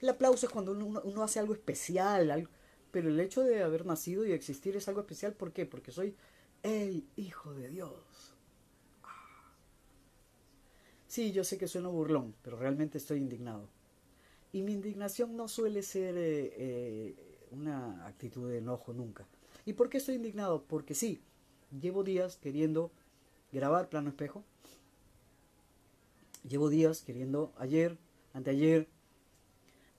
El 0.01 0.09
aplauso 0.09 0.45
es 0.45 0.51
cuando 0.51 0.71
uno, 0.71 1.23
hace 1.23 1.39
algo 1.39 1.53
especial, 1.53 2.47
pero 2.91 3.09
el 3.09 3.19
hecho 3.19 3.41
de 3.43 3.61
haber 3.63 3.85
nacido 3.85 4.25
y 4.25 4.31
existir 4.31 4.75
es 4.77 4.87
algo 4.87 5.01
especial. 5.01 5.33
¿Por 5.33 5.51
qué? 5.51 5.65
Porque 5.65 5.91
soy 5.91 6.15
el 6.63 7.05
Hijo 7.17 7.53
de 7.53 7.69
Dios. 7.69 8.35
Ah. 9.03 9.53
Sí, 11.07 11.31
yo 11.33 11.43
sé 11.43 11.57
que 11.57 11.67
sueno 11.67 11.91
burlón, 11.91 12.35
pero 12.41 12.57
realmente 12.57 12.97
estoy 12.97 13.17
indignado. 13.17 13.69
Y 14.55 14.63
mi 14.63 14.71
indignación 14.71 15.35
no 15.35 15.49
suele 15.49 15.83
ser 15.83 16.15
eh, 16.15 16.53
eh, 16.55 17.15
una 17.51 18.07
actitud 18.07 18.49
de 18.49 18.59
enojo 18.59 18.93
nunca. 18.93 19.27
¿Y 19.65 19.73
por 19.73 19.89
qué 19.89 19.97
estoy 19.97 20.15
indignado? 20.15 20.63
Porque 20.63 20.95
sí, 20.95 21.19
llevo 21.77 22.05
días 22.05 22.37
queriendo 22.37 22.89
grabar 23.51 23.89
plano 23.89 24.07
espejo. 24.07 24.45
Llevo 26.47 26.69
días 26.69 27.01
queriendo, 27.01 27.51
ayer, 27.57 27.97
anteayer, 28.31 28.87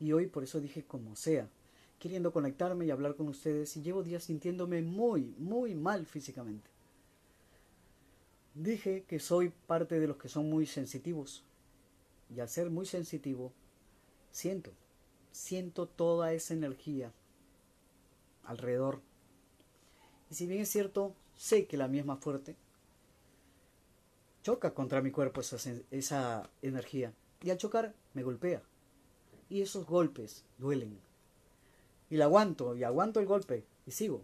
y 0.00 0.12
hoy 0.12 0.26
por 0.26 0.42
eso 0.42 0.58
dije 0.58 0.84
como 0.84 1.16
sea, 1.16 1.50
queriendo 1.98 2.32
conectarme 2.32 2.86
y 2.86 2.90
hablar 2.90 3.14
con 3.14 3.28
ustedes 3.28 3.76
y 3.76 3.82
llevo 3.82 4.02
días 4.02 4.24
sintiéndome 4.24 4.80
muy, 4.80 5.34
muy 5.36 5.74
mal 5.74 6.06
físicamente. 6.06 6.70
Dije 8.54 9.04
que 9.06 9.18
soy 9.18 9.52
parte 9.66 10.00
de 10.00 10.06
los 10.06 10.16
que 10.16 10.30
son 10.30 10.48
muy 10.48 10.64
sensitivos 10.64 11.44
y 12.34 12.40
al 12.40 12.48
ser 12.48 12.70
muy 12.70 12.86
sensitivo, 12.86 13.52
siento, 14.30 14.72
siento 15.32 15.86
toda 15.86 16.32
esa 16.32 16.54
energía 16.54 17.12
alrededor. 18.44 19.00
Y 20.30 20.34
si 20.34 20.46
bien 20.46 20.62
es 20.62 20.70
cierto, 20.70 21.14
sé 21.36 21.66
que 21.66 21.76
la 21.76 21.88
mía 21.88 22.00
es 22.00 22.06
más 22.06 22.20
fuerte, 22.20 22.56
choca 24.42 24.72
contra 24.74 25.02
mi 25.02 25.10
cuerpo 25.10 25.40
esa, 25.40 26.50
energía 26.62 27.12
y 27.42 27.50
al 27.50 27.58
chocar 27.58 27.94
me 28.14 28.22
golpea 28.22 28.62
y 29.48 29.60
esos 29.60 29.86
golpes 29.86 30.44
duelen. 30.58 30.98
Y 32.10 32.16
la 32.16 32.26
aguanto 32.26 32.76
y 32.76 32.84
aguanto 32.84 33.18
el 33.18 33.26
golpe 33.26 33.64
y 33.86 33.90
sigo. 33.90 34.22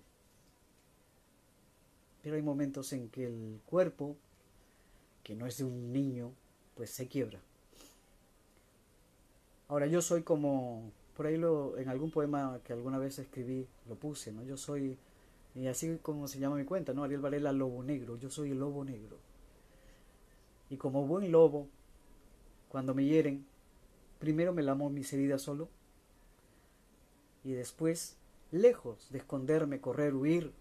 Pero 2.22 2.36
hay 2.36 2.42
momentos 2.42 2.92
en 2.92 3.08
que 3.08 3.26
el 3.26 3.60
cuerpo, 3.66 4.16
que 5.24 5.34
no 5.34 5.46
es 5.46 5.58
de 5.58 5.64
un 5.64 5.92
niño, 5.92 6.32
pues 6.76 6.90
se 6.90 7.08
quiebra. 7.08 7.40
Ahora 9.72 9.86
yo 9.86 10.02
soy 10.02 10.22
como, 10.22 10.92
por 11.16 11.26
ahí 11.26 11.38
lo, 11.38 11.78
en 11.78 11.88
algún 11.88 12.10
poema 12.10 12.60
que 12.62 12.74
alguna 12.74 12.98
vez 12.98 13.18
escribí, 13.18 13.66
lo 13.88 13.94
puse, 13.94 14.30
¿no? 14.30 14.42
Yo 14.42 14.58
soy, 14.58 14.98
y 15.54 15.66
así 15.66 15.98
como 16.02 16.28
se 16.28 16.38
llama 16.38 16.56
mi 16.56 16.66
cuenta, 16.66 16.92
¿no? 16.92 17.04
Ariel 17.04 17.22
Varela 17.22 17.52
Lobo 17.52 17.82
Negro, 17.82 18.18
yo 18.18 18.28
soy 18.28 18.50
el 18.50 18.58
lobo 18.58 18.84
negro. 18.84 19.16
Y 20.68 20.76
como 20.76 21.06
buen 21.06 21.32
lobo, 21.32 21.68
cuando 22.68 22.94
me 22.94 23.06
hieren, 23.06 23.46
Primero 24.18 24.52
me 24.52 24.62
lamo 24.62 24.90
mis 24.90 25.10
heridas 25.14 25.40
solo 25.40 25.70
y 27.42 27.54
después, 27.54 28.18
lejos 28.50 29.10
de 29.10 29.18
esconderme, 29.18 29.80
correr, 29.80 30.14
huir, 30.14 30.52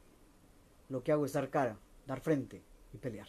lo 0.88 1.04
que 1.04 1.12
hago 1.12 1.26
es 1.26 1.34
dar 1.34 1.50
cara, 1.50 1.78
dar 2.08 2.22
frente 2.22 2.64
y 2.94 2.98
pelear. 2.98 3.28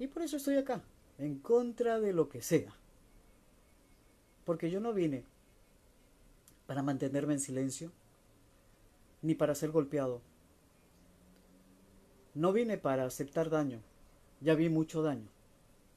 Y 0.00 0.08
por 0.08 0.20
eso 0.22 0.36
estoy 0.36 0.56
acá, 0.56 0.82
en 1.16 1.38
contra 1.38 2.00
de 2.00 2.12
lo 2.12 2.28
que 2.28 2.42
sea. 2.42 2.76
Porque 4.46 4.70
yo 4.70 4.80
no 4.80 4.94
vine 4.94 5.24
para 6.66 6.82
mantenerme 6.82 7.34
en 7.34 7.40
silencio, 7.40 7.92
ni 9.20 9.34
para 9.34 9.54
ser 9.54 9.70
golpeado. 9.70 10.22
No 12.34 12.52
vine 12.54 12.78
para 12.78 13.04
aceptar 13.04 13.50
daño, 13.50 13.80
ya 14.40 14.54
vi 14.54 14.70
mucho 14.70 15.02
daño, 15.02 15.28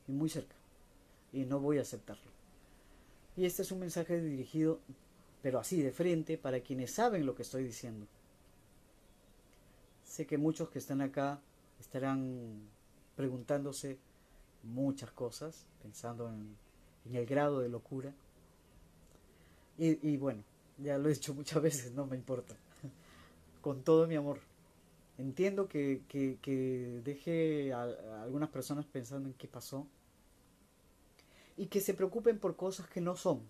y 0.07 0.11
muy 0.11 0.29
cerca, 0.29 0.55
y 1.31 1.45
no 1.45 1.61
voy 1.61 1.77
a 1.77 1.83
aceptarlo. 1.83 2.29
Y 3.37 3.45
este 3.45 3.61
es 3.61 3.71
un 3.71 3.79
mensaje 3.79 4.19
dirigido, 4.19 4.79
pero 5.41 5.59
así 5.59 5.81
de 5.81 5.91
frente, 5.91 6.37
para 6.37 6.59
quienes 6.59 6.91
saben 6.91 7.25
lo 7.25 7.35
que 7.35 7.43
estoy 7.43 7.63
diciendo. 7.63 8.05
Sé 10.03 10.25
que 10.25 10.37
muchos 10.37 10.69
que 10.69 10.79
están 10.79 11.01
acá 11.01 11.39
estarán 11.79 12.59
preguntándose 13.15 13.97
muchas 14.63 15.11
cosas, 15.11 15.67
pensando 15.81 16.29
en, 16.29 16.57
el 17.15 17.25
grado 17.25 17.59
de 17.59 17.69
locura. 17.69 18.13
Y, 19.81 20.17
bueno, 20.17 20.43
ya 20.77 20.97
lo 20.97 21.09
he 21.09 21.13
dicho 21.13 21.33
muchas 21.35 21.61
veces, 21.61 21.93
no 21.93 22.05
me 22.05 22.17
importa. 22.17 22.55
Con 23.61 23.83
todo 23.83 24.07
mi 24.07 24.15
amor. 24.15 24.39
Entiendo 25.17 25.67
que, 25.67 26.01
que, 26.09 27.01
deje 27.03 27.73
a 27.73 28.23
algunas 28.23 28.49
personas 28.49 28.85
pensando 28.85 29.27
en 29.27 29.35
qué 29.35 29.47
pasó 29.47 29.87
y 31.57 31.67
que 31.67 31.81
se 31.81 31.93
preocupen 31.93 32.39
por 32.39 32.55
cosas 32.55 32.87
que 32.87 33.01
no 33.01 33.15
son. 33.15 33.41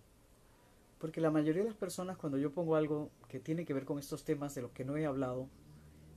Porque 0.98 1.20
la 1.20 1.30
mayoría 1.30 1.62
de 1.62 1.68
las 1.68 1.78
personas 1.78 2.16
cuando 2.16 2.38
yo 2.38 2.52
pongo 2.52 2.74
algo 2.74 3.10
que 3.28 3.38
tiene 3.38 3.64
que 3.64 3.72
ver 3.72 3.84
con 3.84 3.98
estos 3.98 4.24
temas 4.24 4.54
de 4.54 4.62
los 4.62 4.72
que 4.72 4.84
no 4.84 4.96
he 4.96 5.06
hablado, 5.06 5.48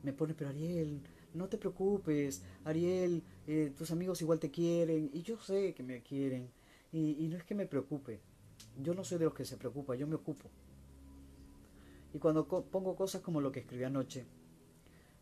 me 0.01 0.11
pone, 0.11 0.33
pero 0.33 0.49
Ariel, 0.49 1.01
no 1.33 1.47
te 1.47 1.57
preocupes, 1.57 2.43
Ariel, 2.65 3.23
eh, 3.47 3.71
tus 3.77 3.91
amigos 3.91 4.21
igual 4.21 4.39
te 4.39 4.51
quieren, 4.51 5.09
y 5.13 5.21
yo 5.21 5.39
sé 5.39 5.73
que 5.73 5.83
me 5.83 6.01
quieren, 6.01 6.49
y, 6.91 7.27
no 7.27 7.37
es 7.37 7.43
que 7.43 7.55
me 7.55 7.65
preocupe, 7.65 8.19
yo 8.81 8.93
no 8.93 9.03
soy 9.03 9.17
de 9.17 9.25
los 9.25 9.33
que 9.33 9.45
se 9.45 9.57
preocupa, 9.57 9.95
yo 9.95 10.07
me 10.07 10.15
ocupo. 10.15 10.49
Y 12.13 12.19
cuando 12.19 12.47
pongo 12.47 12.95
cosas 12.95 13.21
como 13.21 13.41
lo 13.41 13.51
que 13.51 13.61
escribí 13.61 13.83
anoche, 13.83 14.25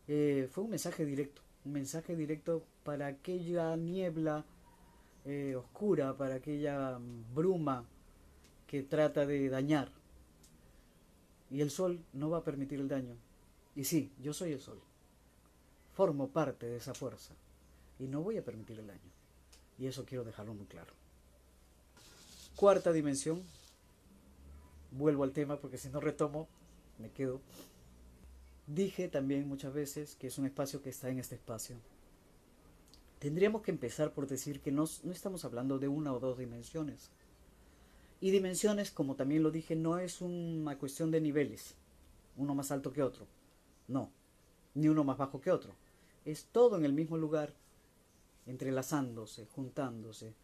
eh, 0.08 0.48
fue 0.50 0.64
un 0.64 0.70
mensaje 0.70 1.04
directo, 1.04 1.42
un 1.64 1.72
mensaje 1.72 2.16
directo 2.16 2.64
para 2.84 3.06
aquella 3.06 3.76
niebla 3.76 4.44
eh, 5.24 5.54
oscura, 5.56 6.16
para 6.16 6.36
aquella 6.36 6.98
bruma 7.34 7.86
que 8.66 8.82
trata 8.82 9.24
de 9.26 9.48
dañar. 9.48 9.90
Y 11.50 11.60
el 11.60 11.70
sol 11.70 12.04
no 12.12 12.30
va 12.30 12.38
a 12.38 12.44
permitir 12.44 12.80
el 12.80 12.88
daño. 12.88 13.16
Y 13.74 13.84
sí, 13.84 14.12
yo 14.20 14.32
soy 14.32 14.52
el 14.52 14.60
sol. 14.60 14.80
Formo 15.92 16.28
parte 16.28 16.66
de 16.66 16.76
esa 16.76 16.94
fuerza. 16.94 17.34
Y 17.98 18.06
no 18.06 18.22
voy 18.22 18.38
a 18.38 18.44
permitir 18.44 18.78
el 18.78 18.86
daño. 18.86 19.10
Y 19.78 19.86
eso 19.86 20.04
quiero 20.04 20.24
dejarlo 20.24 20.54
muy 20.54 20.66
claro. 20.66 21.01
Cuarta 22.56 22.92
dimensión. 22.92 23.42
Vuelvo 24.90 25.24
al 25.24 25.32
tema 25.32 25.56
porque 25.56 25.78
si 25.78 25.88
no 25.88 26.00
retomo, 26.00 26.48
me 26.98 27.10
quedo. 27.10 27.40
Dije 28.66 29.08
también 29.08 29.48
muchas 29.48 29.72
veces 29.72 30.14
que 30.16 30.26
es 30.28 30.38
un 30.38 30.46
espacio 30.46 30.82
que 30.82 30.90
está 30.90 31.08
en 31.08 31.18
este 31.18 31.34
espacio 31.34 31.76
tendríamos 33.22 33.62
que 33.62 33.70
empezar 33.70 34.12
por 34.12 34.26
decir 34.26 34.60
que 34.60 34.72
no, 34.72 34.84
no 35.04 35.12
estamos 35.12 35.44
hablando 35.44 35.78
de 35.78 35.86
una 35.86 36.12
o 36.12 36.18
dos 36.18 36.38
dimensiones. 36.38 37.12
Y 38.20 38.32
dimensiones, 38.32 38.90
como 38.90 39.14
también 39.14 39.44
lo 39.44 39.52
dije, 39.52 39.76
no 39.76 40.00
es 40.00 40.20
una 40.20 40.76
cuestión 40.76 41.12
de 41.12 41.20
niveles. 41.20 41.76
uno 42.36 42.56
más 42.56 42.72
alto 42.72 42.92
que 42.92 43.00
otro. 43.00 43.28
No, 43.86 44.10
ni 44.74 44.88
uno 44.88 45.04
más 45.04 45.18
bajo 45.18 45.40
que 45.40 45.52
otro. 45.52 45.72
Es 46.24 46.46
todo 46.46 46.76
en 46.76 46.84
el 46.84 46.92
mismo 46.92 47.16
lugar, 47.16 47.54
entrelazándose, 48.44 49.46
juntándose, 49.46 50.34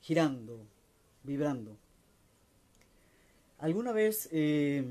girando, 0.00 0.68
vibrando. 1.24 1.76
Alguna 3.58 3.92
vez, 3.92 4.28
eh, 4.30 4.84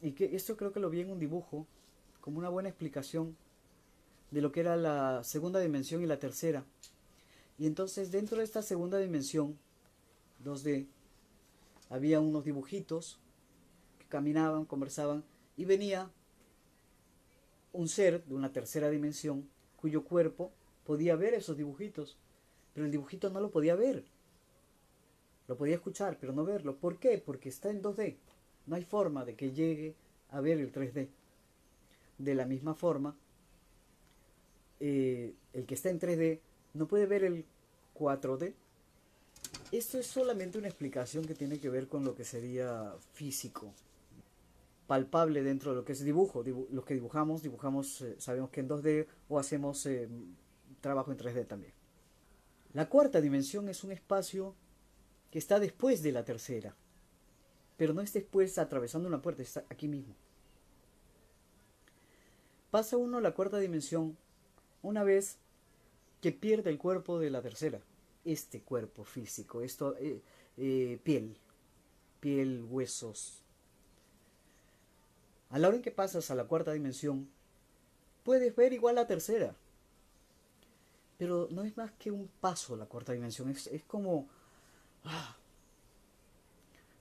y 0.00 0.12
que 0.12 0.36
esto 0.36 0.56
creo 0.56 0.72
que 0.72 0.80
lo 0.80 0.88
vi 0.88 1.00
en 1.00 1.10
un 1.10 1.18
dibujo, 1.18 1.66
como 2.20 2.38
una 2.38 2.48
buena 2.48 2.68
explicación 2.68 3.36
de 4.30 4.40
lo 4.40 4.52
que 4.52 4.60
era 4.60 4.76
la 4.76 5.24
segunda 5.24 5.60
dimensión 5.60 6.02
y 6.02 6.06
la 6.06 6.18
tercera. 6.18 6.64
Y 7.58 7.66
entonces 7.66 8.10
dentro 8.10 8.38
de 8.38 8.44
esta 8.44 8.62
segunda 8.62 8.98
dimensión, 8.98 9.58
2D, 10.44 10.86
había 11.88 12.20
unos 12.20 12.44
dibujitos 12.44 13.18
que 13.98 14.06
caminaban, 14.06 14.64
conversaban, 14.64 15.24
y 15.56 15.64
venía 15.64 16.10
un 17.72 17.88
ser 17.88 18.24
de 18.24 18.34
una 18.34 18.52
tercera 18.52 18.90
dimensión 18.90 19.48
cuyo 19.76 20.04
cuerpo 20.04 20.52
podía 20.84 21.16
ver 21.16 21.34
esos 21.34 21.56
dibujitos, 21.56 22.16
pero 22.74 22.86
el 22.86 22.92
dibujito 22.92 23.30
no 23.30 23.40
lo 23.40 23.50
podía 23.50 23.74
ver. 23.74 24.04
Lo 25.50 25.56
podía 25.56 25.74
escuchar, 25.74 26.16
pero 26.20 26.32
no 26.32 26.44
verlo. 26.44 26.76
¿Por 26.76 27.00
qué? 27.00 27.18
Porque 27.18 27.48
está 27.48 27.70
en 27.70 27.82
2D. 27.82 28.14
No 28.66 28.76
hay 28.76 28.84
forma 28.84 29.24
de 29.24 29.34
que 29.34 29.50
llegue 29.50 29.96
a 30.28 30.40
ver 30.40 30.60
el 30.60 30.70
3D. 30.72 31.08
De 32.18 32.34
la 32.36 32.46
misma 32.46 32.76
forma, 32.76 33.16
eh, 34.78 35.34
el 35.52 35.66
que 35.66 35.74
está 35.74 35.90
en 35.90 35.98
3D 35.98 36.38
no 36.74 36.86
puede 36.86 37.06
ver 37.06 37.24
el 37.24 37.44
4D. 37.98 38.54
Esto 39.72 39.98
es 39.98 40.06
solamente 40.06 40.56
una 40.56 40.68
explicación 40.68 41.24
que 41.24 41.34
tiene 41.34 41.58
que 41.58 41.68
ver 41.68 41.88
con 41.88 42.04
lo 42.04 42.14
que 42.14 42.22
sería 42.22 42.94
físico, 43.14 43.72
palpable 44.86 45.42
dentro 45.42 45.72
de 45.72 45.78
lo 45.78 45.84
que 45.84 45.94
es 45.94 46.04
dibujo. 46.04 46.44
los 46.70 46.84
que 46.84 46.94
dibujamos, 46.94 47.42
dibujamos, 47.42 48.02
eh, 48.02 48.14
sabemos 48.18 48.50
que 48.50 48.60
en 48.60 48.68
2D 48.68 49.08
o 49.28 49.40
hacemos 49.40 49.84
eh, 49.86 50.08
trabajo 50.80 51.10
en 51.10 51.18
3D 51.18 51.44
también. 51.48 51.72
La 52.72 52.88
cuarta 52.88 53.20
dimensión 53.20 53.68
es 53.68 53.82
un 53.82 53.90
espacio 53.90 54.54
que 55.30 55.38
está 55.38 55.60
después 55.60 56.02
de 56.02 56.12
la 56.12 56.24
tercera, 56.24 56.74
pero 57.76 57.94
no 57.94 58.00
es 58.00 58.12
después 58.12 58.58
atravesando 58.58 59.08
una 59.08 59.22
puerta, 59.22 59.42
está 59.42 59.64
aquí 59.70 59.88
mismo. 59.88 60.14
Pasa 62.70 62.96
uno 62.96 63.18
a 63.18 63.20
la 63.20 63.32
cuarta 63.32 63.58
dimensión 63.58 64.16
una 64.82 65.02
vez 65.02 65.38
que 66.20 66.32
pierde 66.32 66.70
el 66.70 66.78
cuerpo 66.78 67.18
de 67.18 67.30
la 67.30 67.42
tercera, 67.42 67.80
este 68.24 68.60
cuerpo 68.60 69.04
físico, 69.04 69.62
esto, 69.62 69.96
eh, 69.98 70.20
eh, 70.56 71.00
piel, 71.02 71.36
piel, 72.20 72.64
huesos. 72.68 73.42
A 75.50 75.58
la 75.58 75.68
hora 75.68 75.76
en 75.76 75.82
que 75.82 75.90
pasas 75.90 76.30
a 76.30 76.34
la 76.34 76.44
cuarta 76.44 76.72
dimensión, 76.72 77.28
puedes 78.22 78.54
ver 78.54 78.72
igual 78.72 78.94
la 78.94 79.06
tercera, 79.06 79.56
pero 81.18 81.48
no 81.50 81.64
es 81.64 81.76
más 81.76 81.90
que 81.92 82.10
un 82.10 82.28
paso 82.40 82.74
a 82.74 82.76
la 82.76 82.86
cuarta 82.86 83.12
dimensión, 83.12 83.50
es, 83.50 83.68
como, 83.86 84.28
ah, 84.30 84.39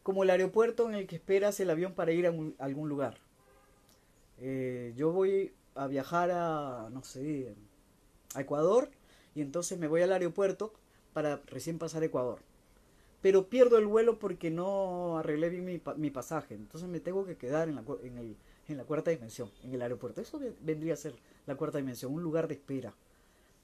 como 0.03 0.24
el 0.24 0.29
aeropuerto 0.29 0.88
en 0.89 0.96
el 0.96 1.08
que 1.08 1.15
esperas 1.15 1.60
el 1.60 1.70
avión 1.70 1.94
para 1.94 2.12
ir 2.12 2.27
a, 2.27 2.34
algún 2.60 2.89
lugar. 2.89 3.18
Eh, 4.39 4.94
yo 4.96 5.12
voy 5.12 5.53
a 5.75 5.88
viajar 5.88 6.32
a, 6.32 6.89
no 6.91 7.03
sé, 7.03 7.56
a 8.34 8.41
Ecuador 8.41 8.89
y 9.36 9.41
entonces 9.41 9.77
me 9.77 9.88
voy 9.88 10.01
al 10.01 10.12
aeropuerto 10.12 10.74
para 11.13 11.38
recién 11.48 11.77
pasar 11.77 12.01
a 12.03 12.06
Ecuador. 12.06 12.39
Pero 13.22 13.50
pierdo 13.50 13.77
el 13.77 13.86
vuelo 13.86 14.18
porque 14.18 14.50
no 14.50 15.18
arreglé 15.18 15.50
bien 15.50 15.82
mi, 15.98 16.10
pasaje. 16.10 16.56
Entonces 16.56 16.89
me 16.89 17.01
tengo 17.01 17.25
que 17.25 17.36
quedar 17.36 17.68
en 17.68 17.75
la, 17.75 17.84
en 18.03 18.77
la 18.77 18.84
cuarta 18.86 19.12
dimensión, 19.12 19.51
en 19.63 19.74
el 19.74 19.82
aeropuerto. 19.82 20.22
Eso 20.22 20.39
vendría 20.62 20.94
a 20.94 20.98
ser 20.98 21.15
la 21.45 21.56
cuarta 21.56 21.80
dimensión, 21.80 22.13
un 22.13 22.23
lugar 22.23 22.47
de 22.47 22.54
espera. 22.54 22.93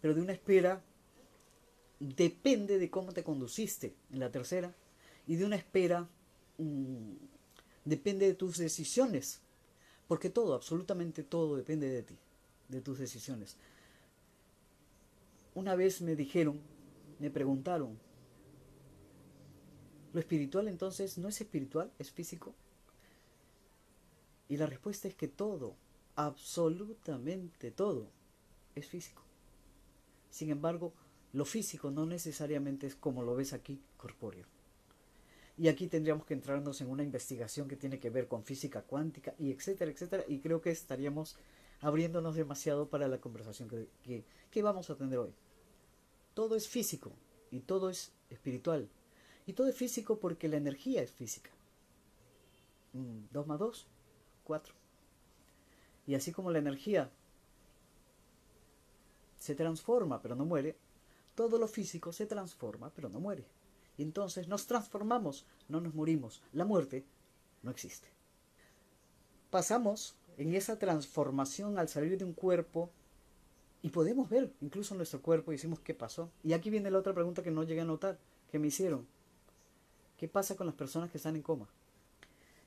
Pero 0.01 0.13
de 0.13 0.21
una 0.21 0.33
espera 0.33 0.81
depende 1.99 2.77
de 2.77 2.89
cómo 2.89 3.11
te 3.11 3.23
conduciste 3.23 3.93
en 4.11 4.19
la 4.19 4.31
tercera. 4.31 4.73
Y 5.27 5.35
de 5.35 5.45
una 5.45 5.55
espera 5.55 6.07
mm, 6.57 7.13
depende 7.83 8.27
de 8.27 8.33
tus 8.33 8.57
decisiones. 8.57 9.41
Porque 10.07 10.29
todo, 10.29 10.53
absolutamente 10.53 11.23
todo 11.23 11.55
depende 11.55 11.89
de 11.89 12.03
ti, 12.03 12.15
de 12.69 12.81
tus 12.81 12.99
decisiones. 12.99 13.57
Una 15.55 15.75
vez 15.75 16.01
me 16.01 16.15
dijeron, 16.15 16.59
me 17.19 17.31
preguntaron, 17.31 17.97
¿lo 20.13 20.19
espiritual 20.19 20.67
entonces 20.67 21.17
no 21.17 21.29
es 21.29 21.41
espiritual, 21.41 21.91
es 21.97 22.11
físico? 22.11 22.53
Y 24.47 24.57
la 24.57 24.67
respuesta 24.67 25.07
es 25.07 25.15
que 25.15 25.27
todo, 25.27 25.75
absolutamente 26.15 27.71
todo, 27.71 28.07
es 28.75 28.85
físico. 28.85 29.23
Sin 30.29 30.51
embargo, 30.51 30.93
lo 31.35 31.45
físico 31.45 31.91
no 31.91 32.05
necesariamente 32.05 32.87
es 32.87 32.95
como 32.95 33.23
lo 33.23 33.35
ves 33.35 33.53
aquí, 33.53 33.79
corpóreo. 33.97 34.45
Y 35.57 35.67
aquí 35.67 35.87
tendríamos 35.87 36.25
que 36.25 36.33
entrarnos 36.33 36.81
en 36.81 36.89
una 36.89 37.03
investigación 37.03 37.67
que 37.67 37.77
tiene 37.77 37.99
que 37.99 38.09
ver 38.09 38.27
con 38.27 38.43
física 38.43 38.81
cuántica 38.81 39.33
y 39.39 39.51
etcétera, 39.51 39.91
etcétera. 39.91 40.23
Y 40.27 40.39
creo 40.39 40.61
que 40.61 40.71
estaríamos 40.71 41.37
abriéndonos 41.79 42.35
demasiado 42.35 42.89
para 42.89 43.07
la 43.07 43.19
conversación 43.19 43.69
que, 43.69 44.23
que 44.51 44.61
vamos 44.63 44.89
a 44.89 44.95
tener 44.95 45.17
hoy 45.17 45.33
todo 46.35 46.55
es 46.55 46.67
físico 46.67 47.13
y 47.49 47.61
todo 47.61 47.89
es 47.89 48.11
espiritual. 48.29 48.87
Y 49.47 49.53
todo 49.53 49.67
es 49.67 49.75
físico 49.75 50.19
porque 50.19 50.47
la 50.47 50.57
energía 50.57 51.01
es 51.01 51.11
física. 51.11 51.49
2 52.93 53.47
más 53.47 53.57
2, 53.57 53.87
4. 54.43 54.73
Y 56.07 56.15
así 56.15 56.31
como 56.31 56.51
la 56.51 56.59
energía 56.59 57.09
se 59.39 59.55
transforma 59.55 60.21
pero 60.21 60.35
no 60.35 60.45
muere, 60.45 60.75
todo 61.35 61.59
lo 61.59 61.67
físico 61.67 62.11
se 62.11 62.25
transforma 62.25 62.91
pero 62.95 63.09
no 63.09 63.19
muere. 63.19 63.45
Y 63.97 64.03
entonces 64.03 64.47
nos 64.47 64.67
transformamos, 64.67 65.45
no 65.69 65.79
nos 65.79 65.93
morimos. 65.93 66.41
La 66.51 66.65
muerte 66.65 67.05
no 67.63 67.71
existe. 67.71 68.09
Pasamos 69.49 70.15
en 70.37 70.53
esa 70.53 70.77
transformación 70.77 71.77
al 71.77 71.87
salir 71.87 72.17
de 72.17 72.25
un 72.25 72.33
cuerpo 72.33 72.91
y 73.81 73.89
podemos 73.89 74.29
ver 74.29 74.51
incluso 74.61 74.95
nuestro 74.95 75.21
cuerpo 75.21 75.51
y 75.51 75.55
decimos, 75.55 75.79
¿qué 75.79 75.93
pasó? 75.93 76.31
Y 76.43 76.53
aquí 76.53 76.69
viene 76.69 76.91
la 76.91 76.97
otra 76.97 77.13
pregunta 77.13 77.43
que 77.43 77.51
no 77.51 77.63
llegué 77.63 77.81
a 77.81 77.85
notar, 77.85 78.19
que 78.51 78.59
me 78.59 78.67
hicieron. 78.67 79.07
¿Qué 80.17 80.27
pasa 80.27 80.55
con 80.55 80.65
las 80.65 80.75
personas 80.75 81.11
que 81.11 81.17
están 81.17 81.35
en 81.35 81.41
coma? 81.41 81.69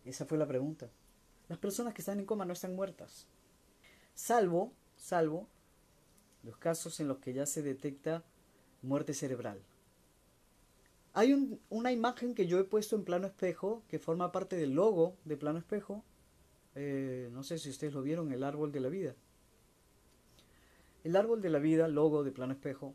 Esa 0.05 0.25
fue 0.25 0.39
la 0.39 0.47
pregunta. 0.47 0.89
Las 1.49 1.59
personas 1.59 1.93
que 1.93 2.03
están 2.03 2.19
en 2.21 2.27
coma 2.27 2.45
no 2.45 2.53
están 2.53 2.77
muertas. 2.77 3.27
Salvo, 4.15 4.73
salvo 4.97 5.49
los 6.43 6.57
casos 6.57 7.01
en 7.01 7.09
los 7.09 7.19
que 7.19 7.33
ya 7.33 7.47
se 7.47 7.63
detecta 7.63 8.23
muerte 8.83 9.15
cerebral. 9.15 9.61
Hay 11.15 11.61
una 11.71 11.91
imagen 11.91 12.35
que 12.35 12.47
yo 12.47 12.59
he 12.59 12.65
puesto 12.65 12.95
en 12.95 13.05
plano 13.05 13.27
espejo 13.27 13.83
que 13.89 13.99
forma 13.99 14.31
parte 14.31 14.57
del 14.57 14.75
logo 14.75 15.17
de 15.25 15.37
plano 15.37 15.59
espejo. 15.59 16.05
Eh, 16.75 17.29
no 17.33 17.43
sé 17.43 17.59
si 17.59 17.71
ustedes 17.71 17.95
lo 17.95 18.03
vieron, 18.03 18.33
el 18.33 18.45
árbol 18.45 18.71
de 18.71 18.81
la 18.81 18.89
vida. 18.89 19.15
El 21.03 21.17
árbol 21.17 21.41
de 21.41 21.51
la 21.51 21.59
vida, 21.59 21.89
logo 21.89 22.23
de 22.23 22.33
plano 22.33 22.53
espejo, 22.53 22.95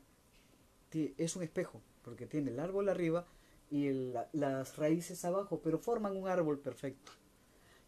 es 1.17 1.35
un 1.35 1.43
espejo, 1.43 1.81
porque 2.03 2.27
tiene 2.27 2.51
el 2.51 2.59
árbol 2.59 2.87
arriba 2.89 3.25
y 3.71 3.89
las 4.33 4.77
raíces 4.77 5.25
abajo, 5.25 5.59
pero 5.63 5.79
forman 5.79 6.15
un 6.15 6.27
árbol 6.27 6.59
perfecto. 6.59 7.11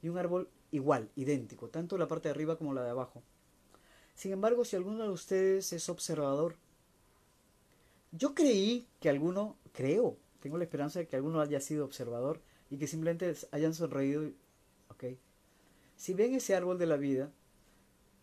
Y 0.01 0.09
un 0.09 0.17
árbol 0.17 0.49
igual, 0.71 1.09
idéntico, 1.15 1.69
tanto 1.69 1.97
la 1.97 2.07
parte 2.07 2.27
de 2.27 2.33
arriba 2.33 2.57
como 2.57 2.73
la 2.73 2.83
de 2.83 2.89
abajo. 2.89 3.21
Sin 4.15 4.31
embargo, 4.31 4.65
si 4.65 4.75
alguno 4.75 5.03
de 5.03 5.09
ustedes 5.09 5.71
es 5.73 5.89
observador, 5.89 6.55
yo 8.17 8.33
creí 8.33 8.87
que 8.99 9.09
alguno, 9.09 9.57
creo, 9.73 10.17
tengo 10.39 10.57
la 10.57 10.63
esperanza 10.63 10.99
de 10.99 11.07
que 11.07 11.15
alguno 11.15 11.41
haya 11.41 11.59
sido 11.59 11.85
observador 11.85 12.41
y 12.69 12.77
que 12.77 12.87
simplemente 12.87 13.33
hayan 13.51 13.73
sonreído. 13.73 14.31
Ok. 14.89 15.03
Si 15.95 16.13
ven 16.13 16.33
ese 16.33 16.55
árbol 16.55 16.77
de 16.77 16.85
la 16.85 16.97
vida, 16.97 17.31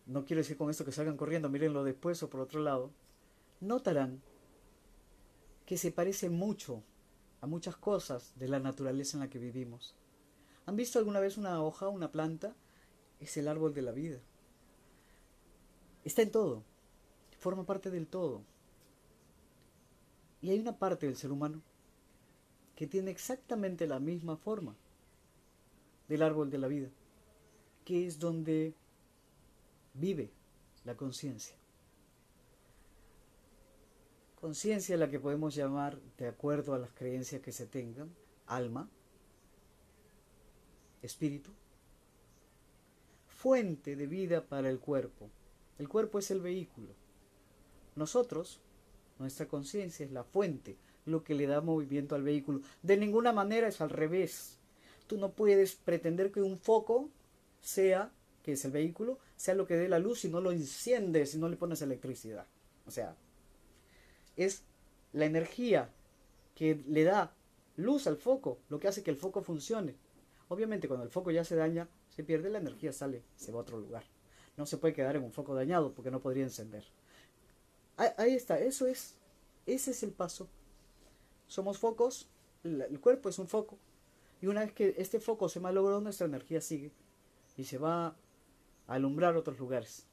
no 0.05 0.25
quiero 0.25 0.41
decir 0.41 0.57
con 0.57 0.69
esto 0.69 0.85
que 0.85 0.91
salgan 0.91 1.17
corriendo, 1.17 1.49
mírenlo 1.49 1.83
después 1.83 2.21
o 2.23 2.29
por 2.29 2.41
otro 2.41 2.61
lado, 2.61 2.91
notarán 3.59 4.21
que 5.65 5.77
se 5.77 5.91
parece 5.91 6.29
mucho 6.29 6.83
a 7.41 7.47
muchas 7.47 7.75
cosas 7.75 8.33
de 8.37 8.47
la 8.47 8.59
naturaleza 8.59 9.17
en 9.17 9.21
la 9.21 9.29
que 9.29 9.39
vivimos. 9.39 9.95
¿Han 10.65 10.75
visto 10.75 10.99
alguna 10.99 11.19
vez 11.19 11.37
una 11.37 11.61
hoja, 11.61 11.89
una 11.89 12.11
planta? 12.11 12.55
Es 13.19 13.37
el 13.37 13.47
árbol 13.47 13.73
de 13.73 13.81
la 13.81 13.91
vida. 13.91 14.19
Está 16.03 16.21
en 16.21 16.31
todo, 16.31 16.63
forma 17.39 17.65
parte 17.65 17.89
del 17.91 18.07
todo. 18.07 18.43
Y 20.43 20.51
hay 20.51 20.59
una 20.59 20.77
parte 20.77 21.05
del 21.05 21.15
ser 21.15 21.31
humano 21.31 21.61
que 22.75 22.85
tiene 22.85 23.11
exactamente 23.11 23.87
la 23.87 23.99
misma 23.99 24.35
forma 24.35 24.75
del 26.09 26.21
árbol 26.21 26.51
de 26.51 26.57
la 26.57 26.67
vida, 26.67 26.89
que 27.85 28.05
es 28.05 28.19
donde 28.19 28.73
vive 29.93 30.29
la 30.83 30.97
conciencia. 30.97 31.55
Conciencia 34.41 34.97
la 34.97 35.09
que 35.09 35.21
podemos 35.21 35.55
llamar, 35.55 35.97
de 36.17 36.27
acuerdo 36.27 36.73
a 36.73 36.79
las 36.79 36.91
creencias 36.91 37.41
que 37.41 37.53
se 37.53 37.65
tengan, 37.65 38.13
alma, 38.45 38.89
espíritu. 41.01 41.51
fuente 43.27 43.95
de 43.95 44.07
vida 44.07 44.45
para 44.45 44.69
el 44.69 44.79
cuerpo. 44.79 45.29
El 45.77 45.87
cuerpo 45.87 46.19
es 46.19 46.31
el 46.31 46.41
vehículo. 46.41 46.89
Nosotros, 47.95 48.61
nuestra 49.19 49.47
conciencia 49.47 50.05
es 50.05 50.11
la 50.11 50.23
fuente, 50.23 50.77
lo 51.05 51.23
que 51.23 51.35
le 51.35 51.47
da 51.47 51.61
movimiento 51.61 52.15
al 52.15 52.23
vehículo. 52.23 52.61
De 52.81 52.97
ninguna 52.97 53.33
manera 53.33 53.67
es 53.67 53.81
al 53.81 53.89
revés. 53.89 54.57
Tú 55.07 55.17
no 55.17 55.31
puedes 55.31 55.75
pretender 55.75 56.31
que 56.31 56.41
un 56.41 56.57
foco 56.57 57.09
sea, 57.61 58.11
que 58.43 58.53
es 58.53 58.65
el 58.65 58.71
vehículo, 58.71 59.19
sea 59.35 59.55
lo 59.55 59.67
que 59.67 59.75
dé 59.75 59.87
la 59.87 59.99
luz 59.99 60.21
si 60.21 60.29
no 60.29 60.41
lo 60.41 60.51
enciendes, 60.51 61.31
si 61.31 61.37
no 61.37 61.49
le 61.49 61.57
pones 61.57 61.81
electricidad. 61.81 62.47
O 62.85 62.91
sea, 62.91 63.15
es 64.35 64.63
la 65.11 65.25
energía 65.25 65.89
que 66.55 66.83
le 66.87 67.03
da 67.03 67.33
luz 67.75 68.07
al 68.07 68.17
foco 68.17 68.59
lo 68.69 68.79
que 68.79 68.87
hace 68.87 69.03
que 69.03 69.11
el 69.11 69.17
foco 69.17 69.41
funcione. 69.41 69.95
Obviamente 70.49 70.87
cuando 70.87 71.05
el 71.05 71.11
foco 71.11 71.31
ya 71.31 71.43
se 71.43 71.55
daña, 71.55 71.87
se 72.09 72.23
pierde 72.23 72.49
la 72.49 72.59
energía, 72.59 72.93
sale, 72.93 73.23
se 73.35 73.51
va 73.51 73.59
a 73.59 73.61
otro 73.61 73.79
lugar. 73.79 74.03
No 74.57 74.65
se 74.65 74.77
puede 74.77 74.93
quedar 74.93 75.15
en 75.15 75.23
un 75.23 75.31
foco 75.31 75.55
dañado 75.55 75.93
porque 75.93 76.11
no 76.11 76.21
podría 76.21 76.43
encender. 76.43 76.83
Ahí 77.97 78.33
está, 78.33 78.59
eso 78.59 78.87
es, 78.87 79.15
ese 79.65 79.91
es 79.91 80.03
el 80.03 80.11
paso. 80.11 80.47
Somos 81.47 81.77
focos, 81.77 82.27
el 82.63 82.99
cuerpo 82.99 83.29
es 83.29 83.39
un 83.39 83.47
foco. 83.47 83.77
Y 84.41 84.47
una 84.47 84.61
vez 84.61 84.73
que 84.73 84.95
este 84.97 85.19
foco 85.19 85.47
se 85.47 85.61
malogró, 85.61 86.01
nuestra 86.01 86.27
energía 86.27 86.59
sigue 86.59 86.91
y 87.55 87.63
se 87.63 87.77
va 87.77 88.07
a 88.07 88.15
alumbrar 88.87 89.37
otros 89.37 89.57
lugares. 89.57 90.05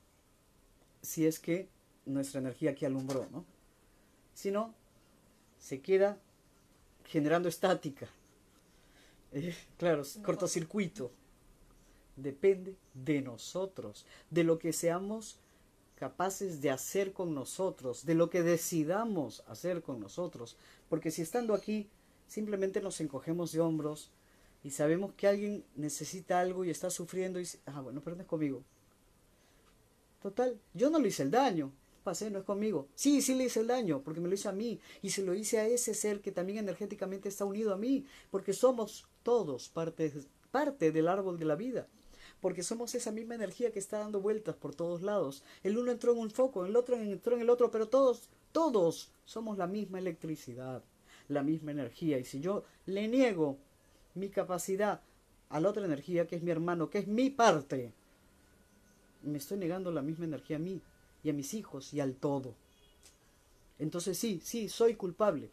Si 1.03 1.27
es 1.27 1.41
que 1.41 1.69
nuestra 2.07 2.41
energía 2.41 2.71
aquí 2.71 2.85
alumbró, 2.85 3.27
¿no? 3.33 3.45
Si 4.35 4.53
no, 4.53 4.73
se 5.59 5.81
queda 5.81 6.17
generando 7.07 7.49
estática. 7.49 8.09
Eh, 9.33 9.53
claro, 9.79 10.05
cortocircuito. 10.23 11.11
Depende 12.15 12.77
de 12.95 13.23
nosotros, 13.23 14.07
de 14.31 14.45
lo 14.45 14.59
que 14.61 14.73
seamos 14.73 15.40
capaces 16.01 16.63
de 16.63 16.71
hacer 16.71 17.13
con 17.13 17.35
nosotros, 17.35 18.07
de 18.07 18.15
lo 18.15 18.31
que 18.31 18.43
decidamos 18.43 19.45
hacer 19.47 19.83
con 19.83 20.01
nosotros. 20.01 20.57
Porque 20.89 21.11
si 21.11 21.21
estando 21.21 21.53
aquí 21.53 21.91
simplemente 22.27 22.81
nos 22.81 23.03
encogemos 23.03 23.53
de 23.53 23.61
hombros 23.61 24.11
y 24.65 24.71
sabemos 24.71 25.13
que 25.13 25.27
alguien 25.27 25.63
necesita 25.77 26.41
algo 26.41 26.65
y 26.65 26.71
está 26.71 26.89
sufriendo 26.89 27.39
y 27.39 27.43
dice, 27.43 27.61
ah, 27.67 27.83
bueno, 27.83 28.01
pero 28.03 28.17
no 28.17 28.23
es 28.23 28.29
conmigo. 28.29 28.65
Total, 30.23 30.59
yo 30.73 30.89
no 30.89 30.99
le 30.99 31.09
hice 31.09 31.23
el 31.23 31.31
daño, 31.31 31.71
pasé, 32.03 32.31
no 32.31 32.39
es 32.39 32.45
conmigo. 32.47 32.89
Sí, 32.95 33.21
sí 33.21 33.35
le 33.35 33.45
hice 33.45 33.61
el 33.61 33.67
daño, 33.67 34.01
porque 34.03 34.21
me 34.21 34.29
lo 34.29 34.35
hice 34.35 34.49
a 34.49 34.53
mí, 34.53 34.81
y 35.03 35.11
se 35.11 35.23
lo 35.23 35.35
hice 35.35 35.59
a 35.59 35.67
ese 35.67 35.93
ser 35.93 36.23
que 36.23 36.33
también 36.33 36.59
energéticamente 36.59 37.29
está 37.29 37.45
unido 37.45 37.75
a 37.75 37.77
mí, 37.77 38.07
porque 38.31 38.55
somos 38.55 39.07
todos 39.23 39.69
parte, 39.69 40.13
parte 40.51 40.93
del 40.93 41.09
árbol 41.09 41.39
de 41.39 41.45
la 41.45 41.57
vida 41.57 41.89
porque 42.41 42.63
somos 42.63 42.95
esa 42.95 43.13
misma 43.13 43.35
energía 43.35 43.73
que 43.73 43.79
está 43.79 43.99
dando 43.99 44.21
vueltas 44.21 44.57
por 44.57 44.75
todos 44.75 45.03
lados. 45.03 45.43
El 45.63 45.79
uno 45.79 45.91
entró 45.91 46.13
en 46.13 46.19
un 46.19 46.31
foco, 46.31 46.65
el 46.65 46.77
otro 46.77 46.97
entró 46.97 47.37
en 47.37 47.43
el 47.43 47.51
otro, 47.51 47.71
pero 47.71 47.89
todos, 47.89 48.29
todos 48.53 49.11
somos 49.25 49.59
la 49.59 49.67
misma 49.67 49.99
electricidad, 49.99 50.83
la 51.29 51.43
misma 51.43 51.73
energía. 51.73 52.19
Y 52.19 52.25
si 52.25 52.41
yo 52.41 52.65
le 52.87 53.09
niego 53.09 53.59
mi 54.15 54.31
capacidad 54.31 55.03
a 55.51 55.61
la 55.61 55.69
otra 55.69 55.85
energía, 55.85 56.27
que 56.27 56.37
es 56.37 56.43
mi 56.43 56.51
hermano, 56.51 56.91
que 56.91 56.99
es 56.99 57.07
mi 57.07 57.31
parte, 57.31 57.93
me 59.23 59.39
estoy 59.39 59.59
negando 59.59 59.91
la 59.93 60.03
misma 60.03 60.25
energía 60.25 60.57
a 60.57 60.61
mí 60.61 60.81
y 61.23 61.31
a 61.31 61.35
mis 61.35 61.55
hijos 61.55 61.93
y 61.93 62.01
al 62.01 62.15
todo. 62.15 62.55
Entonces 63.79 64.17
sí, 64.19 64.41
sí, 64.43 64.69
soy 64.69 64.95
culpable. 64.95 65.51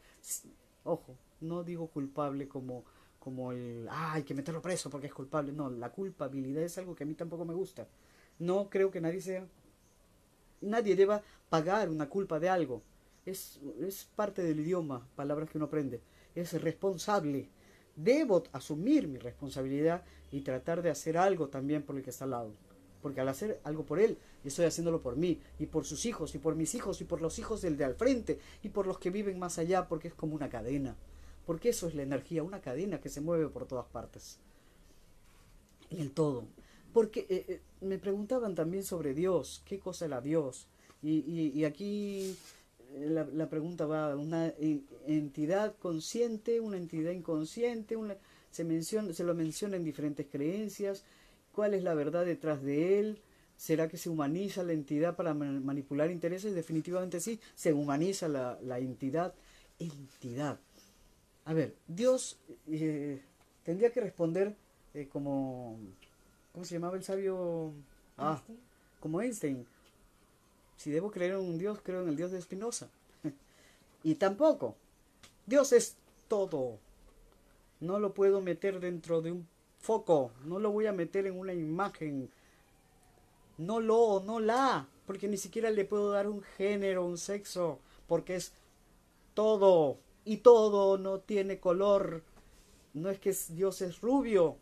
Ojo, 0.83 1.15
no 1.41 1.63
digo 1.63 1.87
culpable 1.87 2.47
como 2.47 2.83
como 3.27 3.51
el, 3.51 3.85
ah, 3.89 4.13
hay 4.13 4.23
que 4.23 4.33
meterlo 4.33 4.61
preso 4.61 4.89
porque 4.89 5.07
es 5.07 5.13
culpable. 5.13 5.51
No, 5.51 5.69
la 5.69 5.91
culpabilidad 5.91 6.63
es 6.63 6.77
algo 6.77 6.95
que 6.95 7.03
a 7.03 7.05
mí 7.05 7.13
tampoco 7.13 7.43
me 7.43 7.53
gusta. 7.53 7.85
No 8.39 8.69
creo 8.69 8.89
que 8.89 9.01
nadie 9.01 9.19
sea, 9.19 9.45
nadie 10.61 10.95
deba 10.95 11.21
pagar 11.49 11.89
una 11.89 12.07
culpa 12.07 12.39
de 12.39 12.47
algo. 12.47 12.83
Es, 13.25 13.59
es 13.81 14.05
parte 14.15 14.43
del 14.43 14.61
idioma, 14.61 15.05
palabras 15.17 15.49
que 15.49 15.57
uno 15.57 15.65
aprende. 15.65 15.99
Es 16.35 16.53
responsable. 16.53 17.49
Debo 17.97 18.43
asumir 18.53 19.09
mi 19.09 19.19
responsabilidad 19.19 20.05
y 20.31 20.39
tratar 20.39 20.81
de 20.81 20.91
hacer 20.91 21.17
algo 21.17 21.49
también 21.49 21.83
por 21.83 21.97
el 21.97 22.03
que 22.03 22.11
está 22.11 22.23
al 22.23 22.31
lado. 22.31 22.53
Porque 23.01 23.19
al 23.19 23.27
hacer 23.27 23.59
algo 23.65 23.85
por 23.85 23.99
él, 23.99 24.17
estoy 24.45 24.67
haciéndolo 24.67 25.01
por 25.01 25.17
mí, 25.17 25.41
y 25.59 25.65
por 25.65 25.83
sus 25.83 26.05
hijos, 26.05 26.33
y 26.33 26.37
por 26.37 26.55
mis 26.55 26.75
hijos, 26.75 27.01
y 27.01 27.03
por 27.03 27.21
los 27.21 27.39
hijos 27.39 27.61
del 27.61 27.75
de 27.75 27.83
al 27.83 27.95
frente, 27.95 28.39
y 28.63 28.69
por 28.69 28.87
los 28.87 28.99
que 28.99 29.09
viven 29.09 29.37
más 29.37 29.57
allá, 29.57 29.89
porque 29.89 30.07
es 30.07 30.13
como 30.13 30.33
una 30.33 30.47
cadena 30.47 30.95
porque 31.47 31.69
eso 31.69 31.87
es 31.87 31.95
la 31.95 32.03
energía, 32.03 32.43
una 32.43 32.59
cadena 32.59 32.99
que 32.99 33.07
se 33.07 33.21
mueve 33.21 33.47
por 33.47 33.65
todas 33.65 33.87
partes. 33.87 34.37
En 35.89 36.01
el 36.01 36.11
todo. 36.11 36.43
Porque 36.91 37.25
eh, 37.29 37.45
eh, 37.47 37.61
me 37.79 37.97
preguntaban 37.97 38.53
también 38.53 38.83
sobre 38.83 39.13
Dios, 39.13 39.63
qué 39.65 39.79
cosa 39.79 40.05
era 40.05 40.19
Dios. 40.19 40.67
Y, 41.01 41.63
aquí 41.63 42.35
eh, 42.95 43.25
la, 43.33 43.49
pregunta 43.49 43.85
va, 43.85 44.13
una 44.17 44.53
entidad 45.05 45.77
consciente, 45.77 46.59
una 46.59 46.75
entidad 46.75 47.11
inconsciente, 47.11 47.95
se, 48.51 48.65
menciona, 48.65 49.13
se 49.13 49.23
lo 49.23 49.33
menciona 49.33 49.77
en 49.77 49.85
diferentes 49.85 50.27
creencias, 50.29 51.05
cuál 51.53 51.73
es 51.75 51.83
la 51.83 51.93
verdad 51.93 52.25
detrás 52.25 52.61
de 52.61 52.99
él, 52.99 53.21
¿Será 53.55 53.87
que 53.87 53.97
se 53.97 54.11
humaniza 54.11 54.61
la 54.61 54.73
entidad 54.73 55.15
para 55.15 55.33
manipular 55.33 56.11
intereses? 56.11 56.53
Definitivamente 56.53 57.19
sí, 57.19 57.39
se 57.55 57.73
humaniza 57.73 58.27
la, 58.27 58.59
la 58.61 58.77
entidad. 58.77 59.33
Entidad. 59.79 60.59
A 61.47 61.53
ver, 61.53 61.73
Dios 61.87 62.37
eh, 62.69 63.21
tendría 63.63 63.93
que 63.93 64.01
responder 64.01 64.53
eh, 64.93 65.07
como... 65.07 65.79
¿Cómo 66.51 66.65
se 66.65 66.73
llamaba 66.73 66.97
el 66.97 67.05
sabio? 67.05 67.71
Ah, 68.17 68.41
como 68.99 69.21
Einstein. 69.21 69.65
Si 70.75 70.91
debo 70.91 71.09
creer 71.09 71.35
en 71.35 71.39
un 71.39 71.57
Dios, 71.57 71.79
creo 71.81 72.01
en 72.01 72.09
el 72.09 72.17
Dios 72.17 72.31
de 72.31 72.41
Spinoza. 72.41 72.89
y 74.03 74.15
tampoco. 74.15 74.75
Dios 75.45 75.71
es 75.71 75.95
todo. 76.27 76.79
No 77.79 77.97
lo 77.97 78.13
puedo 78.13 78.41
meter 78.41 78.81
dentro 78.81 79.21
de 79.21 79.31
un 79.31 79.47
foco. 79.79 80.33
No 80.43 80.59
lo 80.59 80.71
voy 80.71 80.87
a 80.87 80.91
meter 80.91 81.27
en 81.27 81.39
una 81.39 81.53
imagen. 81.53 82.29
No 83.57 83.79
lo, 83.79 84.21
no 84.25 84.41
la. 84.41 84.89
Porque 85.05 85.29
ni 85.29 85.37
siquiera 85.37 85.69
le 85.69 85.85
puedo 85.85 86.11
dar 86.11 86.27
un 86.27 86.41
género, 86.41 87.05
un 87.05 87.17
sexo. 87.17 87.79
Porque 88.05 88.35
es 88.35 88.51
todo 89.33 89.99
y 90.27 90.37
todo 90.37 90.97
no 90.97 91.21
tiene 91.21 91.59
color. 91.59 92.21
No 92.93 93.09
es 93.09 93.19
que 93.19 93.35
Dios 93.49 93.81
es 93.81 94.01
rubio 94.01 94.57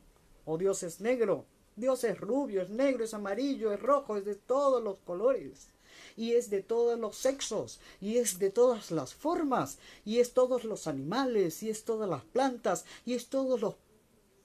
o 0.45 0.59
Dios 0.59 0.83
es 0.83 1.01
negro. 1.01 1.45
Dios 1.75 2.03
es 2.03 2.19
rubio, 2.19 2.61
es 2.61 2.69
negro, 2.69 3.03
es 3.03 3.15
amarillo, 3.15 3.73
es 3.73 3.81
rojo, 3.81 4.15
es 4.15 4.25
de 4.25 4.35
todos 4.35 4.83
los 4.83 4.99
colores. 4.99 5.69
Y 6.15 6.33
es 6.33 6.49
de 6.49 6.61
todos 6.61 6.99
los 6.99 7.17
sexos, 7.17 7.79
y 7.99 8.17
es 8.17 8.37
de 8.37 8.49
todas 8.49 8.91
las 8.91 9.13
formas, 9.13 9.79
y 10.05 10.19
es 10.19 10.33
todos 10.33 10.63
los 10.63 10.87
animales, 10.87 11.63
y 11.63 11.69
es 11.69 11.83
todas 11.83 12.07
las 12.07 12.23
plantas, 12.23 12.85
y 13.05 13.13
es 13.13 13.27
todos 13.27 13.59
los 13.59 13.75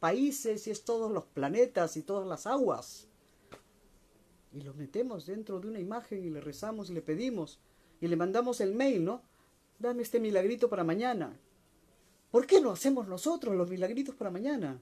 países, 0.00 0.66
y 0.66 0.70
es 0.70 0.84
todos 0.84 1.12
los 1.12 1.26
planetas, 1.26 1.96
y 1.96 2.02
todas 2.02 2.26
las 2.26 2.46
aguas. 2.46 3.06
Y 4.52 4.62
lo 4.62 4.74
metemos 4.74 5.26
dentro 5.26 5.60
de 5.60 5.68
una 5.68 5.80
imagen 5.80 6.24
y 6.24 6.30
le 6.30 6.40
rezamos 6.40 6.90
y 6.90 6.94
le 6.94 7.02
pedimos, 7.02 7.60
y 8.00 8.08
le 8.08 8.16
mandamos 8.16 8.60
el 8.60 8.74
mail, 8.74 9.04
¿no? 9.04 9.22
Dame 9.80 10.02
este 10.02 10.20
milagrito 10.20 10.68
para 10.68 10.84
mañana. 10.84 11.36
¿Por 12.30 12.46
qué 12.46 12.60
no 12.60 12.70
hacemos 12.70 13.08
nosotros 13.08 13.56
los 13.56 13.68
milagritos 13.68 14.14
para 14.14 14.30
mañana? 14.30 14.80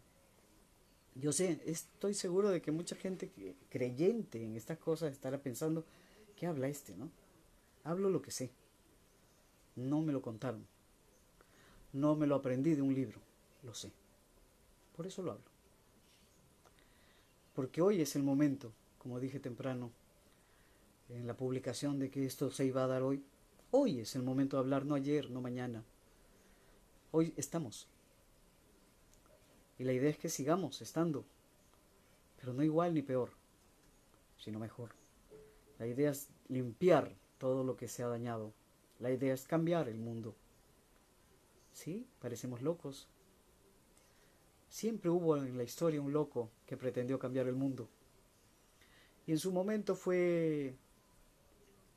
Yo 1.15 1.33
sé, 1.33 1.63
estoy 1.65 2.13
seguro 2.13 2.51
de 2.51 2.61
que 2.61 2.71
mucha 2.71 2.95
gente 2.95 3.31
creyente 3.71 4.45
en 4.45 4.57
estas 4.57 4.79
cosas 4.79 5.13
estará 5.13 5.39
pensando, 5.39 5.85
¿qué 6.37 6.47
habla 6.47 6.69
este, 6.69 6.95
no? 6.95 7.11
Hablo 7.85 8.11
lo 8.11 8.21
que 8.21 8.31
sé. 8.31 8.51
No 9.77 10.03
me 10.03 10.13
lo 10.13 10.21
contaron. 10.21 10.67
No 11.93 12.15
me 12.15 12.27
lo 12.27 12.35
aprendí 12.35 12.75
de 12.75 12.83
un 12.83 12.95
libro. 12.95 13.21
Lo 13.63 13.75
sé. 13.75 13.91
Por 14.95 15.07
eso 15.07 15.23
lo 15.23 15.33
hablo. 15.33 15.45
Porque 17.55 17.81
hoy 17.81 18.01
es 18.01 18.15
el 18.15 18.23
momento, 18.23 18.73
como 18.99 19.19
dije 19.19 19.41
temprano, 19.41 19.91
en 21.09 21.27
la 21.27 21.37
publicación 21.37 21.99
de 21.99 22.11
que 22.11 22.27
esto 22.27 22.51
se 22.51 22.67
iba 22.67 22.85
a 22.85 22.89
dar 22.89 23.03
hoy, 23.03 23.25
Hoy 23.71 24.01
es 24.01 24.17
el 24.17 24.23
momento 24.23 24.57
de 24.57 24.61
hablar, 24.63 24.87
no 24.87 24.95
ayer, 24.95 25.31
no 25.31 25.43
mañana. 25.43 25.85
Hoy 27.11 27.35
estamos. 27.37 27.87
Y 29.79 29.85
la 29.85 29.93
idea 29.93 30.09
es 30.09 30.17
que 30.17 30.31
sigamos 30.31 30.81
estando, 30.81 31.27
pero 32.41 32.55
no 32.55 32.63
igual 32.63 32.95
ni 32.95 33.03
peor, 33.03 33.33
sino 34.39 34.59
mejor. 34.59 34.93
La 35.79 35.87
idea 35.87 36.13
es 36.13 36.31
limpiar 36.49 37.15
todo 37.37 37.63
lo 37.63 37.77
que 37.77 37.89
se 37.89 38.03
ha 38.03 38.09
dañado. 38.09 38.55
La 39.01 39.11
idea 39.11 39.35
es 39.35 39.47
cambiar 39.47 39.91
el 39.91 39.99
mundo. 39.99 40.35
Sí, 41.75 42.07
parecemos 42.21 42.63
locos. 42.63 43.07
Siempre 44.71 45.11
hubo 45.11 45.37
en 45.37 45.59
la 45.59 45.63
historia 45.63 46.01
un 46.01 46.15
loco 46.15 46.51
que 46.65 46.79
pretendió 46.79 47.19
cambiar 47.19 47.47
el 47.47 47.55
mundo. 47.55 47.87
Y 49.27 49.33
en 49.33 49.39
su 49.39 49.53
momento 49.53 49.95
fue 49.95 50.75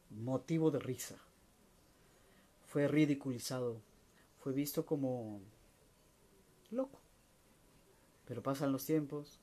motivo 0.09 0.69
de 0.69 0.79
risa 0.79 1.17
fue 2.71 2.87
ridiculizado, 2.87 3.81
fue 4.39 4.53
visto 4.53 4.85
como 4.85 5.41
loco. 6.69 7.01
Pero 8.25 8.41
pasan 8.41 8.71
los 8.71 8.85
tiempos 8.85 9.41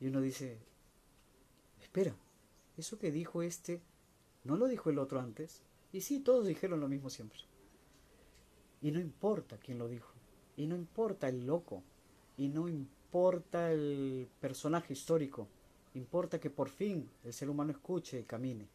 y 0.00 0.08
uno 0.08 0.20
dice, 0.20 0.58
espera, 1.80 2.14
eso 2.76 2.98
que 2.98 3.10
dijo 3.10 3.40
este, 3.40 3.80
¿no 4.44 4.58
lo 4.58 4.66
dijo 4.66 4.90
el 4.90 4.98
otro 4.98 5.18
antes? 5.18 5.62
Y 5.94 6.02
sí, 6.02 6.20
todos 6.20 6.46
dijeron 6.46 6.80
lo 6.80 6.88
mismo 6.88 7.08
siempre. 7.08 7.38
Y 8.82 8.90
no 8.90 9.00
importa 9.00 9.56
quién 9.56 9.78
lo 9.78 9.88
dijo, 9.88 10.12
y 10.54 10.66
no 10.66 10.76
importa 10.76 11.30
el 11.30 11.46
loco, 11.46 11.82
y 12.36 12.48
no 12.48 12.68
importa 12.68 13.72
el 13.72 14.28
personaje 14.42 14.92
histórico, 14.92 15.48
importa 15.94 16.38
que 16.38 16.50
por 16.50 16.68
fin 16.68 17.08
el 17.24 17.32
ser 17.32 17.48
humano 17.48 17.70
escuche 17.70 18.20
y 18.20 18.24
camine. 18.24 18.68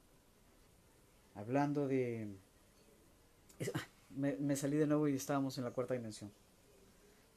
Hablando 1.36 1.88
de... 1.88 2.28
Ah, 3.74 3.88
me, 4.16 4.56
salí 4.56 4.78
de 4.78 4.88
nuevo 4.88 5.08
y 5.08 5.16
estábamos 5.16 5.58
en 5.58 5.64
la 5.64 5.72
cuarta 5.72 5.94
dimensión. 5.94 6.32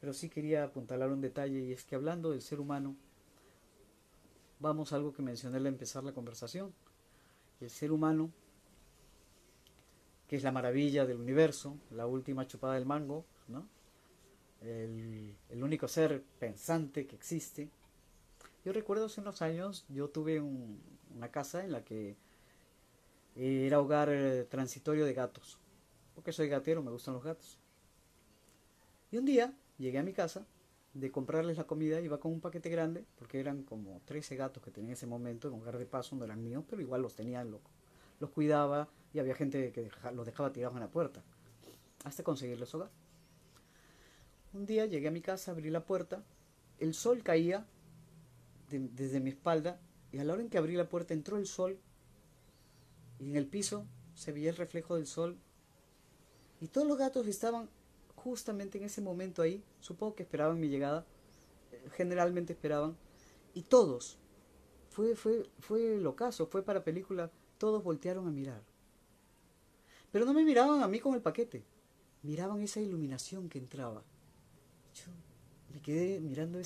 Pero 0.01 0.13
sí 0.13 0.29
quería 0.29 0.65
apuntalar 0.65 1.11
un 1.11 1.21
detalle 1.21 1.61
y 1.61 1.73
es 1.73 1.85
que 1.85 1.95
hablando 1.95 2.31
del 2.31 2.43
ser 2.43 2.61
humano, 2.61 2.97
vamos 4.61 4.93
a 4.93 4.97
algo 4.97 5.13
que 5.13 5.23
mencioné 5.23 5.57
al 5.57 5.67
empezar 5.67 6.05
la 6.05 6.13
conversación. 6.13 6.73
El 7.61 7.71
ser 7.71 7.93
humano, 7.93 8.31
que 10.29 10.37
es 10.37 10.43
la 10.43 10.53
maravilla 10.53 11.07
del 11.07 11.19
universo, 11.19 11.79
la 11.91 12.07
última 12.07 12.47
chupada 12.47 12.75
del 12.75 12.85
mango, 12.85 13.25
¿no? 13.49 13.67
el, 14.63 15.63
único 15.63 15.89
ser 15.89 16.23
pensante 16.39 17.07
que 17.07 17.17
existe. 17.17 17.71
Yo 18.65 18.73
recuerdo 18.73 19.07
hace 19.07 19.21
unos 19.21 19.43
años, 19.43 19.85
yo 19.89 20.09
tuve 20.09 20.41
una 20.41 21.31
casa 21.31 21.65
en 21.65 21.73
la 21.73 21.85
que 21.85 22.17
era 23.37 23.81
hogar 23.81 24.09
eh, 24.11 24.45
transitorio 24.45 25.05
de 25.05 25.13
gatos, 25.13 25.59
porque 26.17 26.33
soy 26.33 26.49
gatero, 26.49 26.83
me 26.83 26.91
gustan 26.91 27.15
los 27.15 27.23
gatos. 27.23 27.59
Y 29.13 29.19
un 29.19 29.27
día 29.27 29.55
llegué 29.77 29.99
a 29.99 30.03
mi 30.03 30.15
casa 30.15 30.47
de 30.95 31.13
comprarles 31.13 31.59
la 31.59 31.65
comida, 31.65 32.01
iba 32.01 32.19
con 32.19 32.33
un 32.33 32.41
paquete 32.41 32.71
grande, 32.71 33.05
porque 33.17 33.39
eran 33.39 33.65
como 33.65 34.01
13 34.07 34.35
gatos 34.35 34.63
que 34.63 34.71
tenía 34.71 34.89
en 34.89 34.93
ese 34.95 35.07
momento 35.07 35.49
en 35.49 35.55
hogar 35.55 35.77
de 35.77 35.85
paso, 35.85 36.17
no 36.17 36.25
eran 36.25 36.43
míos, 36.43 36.65
pero 36.69 36.81
igual 36.81 37.03
los 37.03 37.15
tenía, 37.15 37.45
los, 37.45 37.61
los 38.19 38.31
cuidaba 38.31 38.89
y 39.13 39.19
había 39.19 39.35
gente 39.35 39.73
que 39.73 39.91
los 40.15 40.25
dejaba 40.25 40.53
tirados 40.53 40.75
en 40.75 40.81
la 40.81 40.91
puerta, 40.91 41.23
hasta 42.05 42.23
conseguirles 42.23 42.75
hogar. 42.75 42.91
Un 44.55 44.65
día 44.65 44.87
llegué 44.87 45.09
a 45.09 45.11
mi 45.11 45.21
casa, 45.21 45.51
abrí 45.51 45.69
la 45.69 45.85
puerta, 45.85 46.25
el 46.79 46.95
sol 46.95 47.23
caía 47.23 47.67
desde 48.71 49.21
mi 49.21 49.29
espalda 49.29 49.79
y 50.13 50.19
a 50.19 50.25
la 50.25 50.33
hora 50.33 50.41
en 50.41 50.49
que 50.49 50.57
abrí 50.57 50.77
la 50.77 50.89
puerta 50.89 51.13
entró 51.13 51.37
el 51.37 51.47
sol 51.47 51.79
y 53.19 53.29
en 53.29 53.37
el 53.37 53.47
piso 53.47 53.87
se 54.15 54.33
veía 54.33 54.49
el 54.49 54.57
reflejo 54.57 54.97
del 54.97 55.07
sol 55.07 55.39
y 56.61 56.69
todos 56.69 56.87
los 56.87 56.99
gatos 56.99 57.27
estaban 57.27 57.69
justamente 58.15 58.79
en 58.79 58.85
ese 58.85 59.01
momento 59.01 59.43
ahí, 59.43 59.63
supongo 59.81 60.15
que 60.15 60.23
esperaban 60.23 60.59
mi 60.59 60.69
llegada, 60.69 61.07
generalmente 61.93 62.55
esperaban, 62.55 62.97
y 63.55 63.63
todos, 63.63 64.19
fue, 64.91 65.15
fue, 65.15 65.49
fue 65.61 65.97
el 65.97 66.07
ocaso, 66.07 66.47
fue 66.47 66.63
para 66.63 66.85
película, 66.85 67.31
todos 67.59 67.83
voltearon 67.83 68.27
a 68.27 68.31
mirar. 68.31 68.63
Pero 70.11 70.25
no 70.25 70.33
me 70.33 70.45
miraban 70.45 70.83
a 70.83 70.89
mí 70.89 70.99
con 71.01 71.15
el 71.15 71.23
paquete, 71.23 71.65
miraban 72.23 72.61
esa 72.61 72.81
iluminación 72.81 73.49
que 73.49 73.59
entraba. 73.59 74.03
Me 75.73 75.81
quedé 75.83 76.21
mirando 76.21 76.59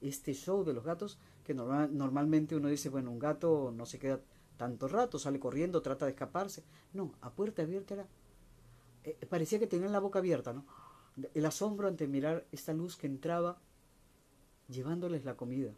este, 0.00 0.34
show 0.34 0.64
de 0.64 0.72
los 0.72 0.84
gatos, 0.84 1.18
que 1.44 1.54
normalmente 1.54 2.56
uno 2.56 2.68
dice, 2.68 2.88
bueno, 2.88 3.10
un 3.10 3.18
gato 3.18 3.72
no 3.74 3.86
se 3.86 3.98
queda 3.98 4.20
tanto 4.56 4.88
rato, 4.88 5.18
sale 5.18 5.38
corriendo, 5.38 5.80
trata 5.80 6.06
de 6.06 6.12
escaparse. 6.12 6.64
No, 6.92 7.12
a 7.20 7.30
puerta 7.30 7.62
abierta 7.62 7.94
era 7.94 8.08
eh, 9.06 9.26
parecía 9.26 9.60
que 9.60 9.68
tenían 9.68 9.92
la 9.92 10.00
boca 10.00 10.18
abierta, 10.18 10.52
¿no? 10.52 10.66
El 11.32 11.46
asombro 11.46 11.86
ante 11.86 12.08
mirar 12.08 12.44
esta 12.50 12.74
luz 12.74 12.96
que 12.96 13.06
entraba 13.06 13.58
llevándoles 14.68 15.24
la 15.24 15.36
comida. 15.36 15.72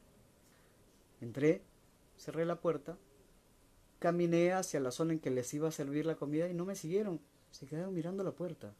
Entré, 1.20 1.62
cerré 2.16 2.46
la 2.46 2.60
puerta, 2.60 2.96
caminé 3.98 4.52
hacia 4.52 4.80
la 4.80 4.90
zona 4.90 5.12
en 5.12 5.20
que 5.20 5.30
les 5.30 5.52
iba 5.52 5.68
a 5.68 5.72
servir 5.72 6.06
la 6.06 6.16
comida 6.16 6.48
y 6.48 6.54
no 6.54 6.64
me 6.64 6.74
siguieron, 6.74 7.20
se 7.50 7.66
quedaron 7.66 7.94
mirando 7.94 8.24
la 8.24 8.32
puerta. 8.32 8.74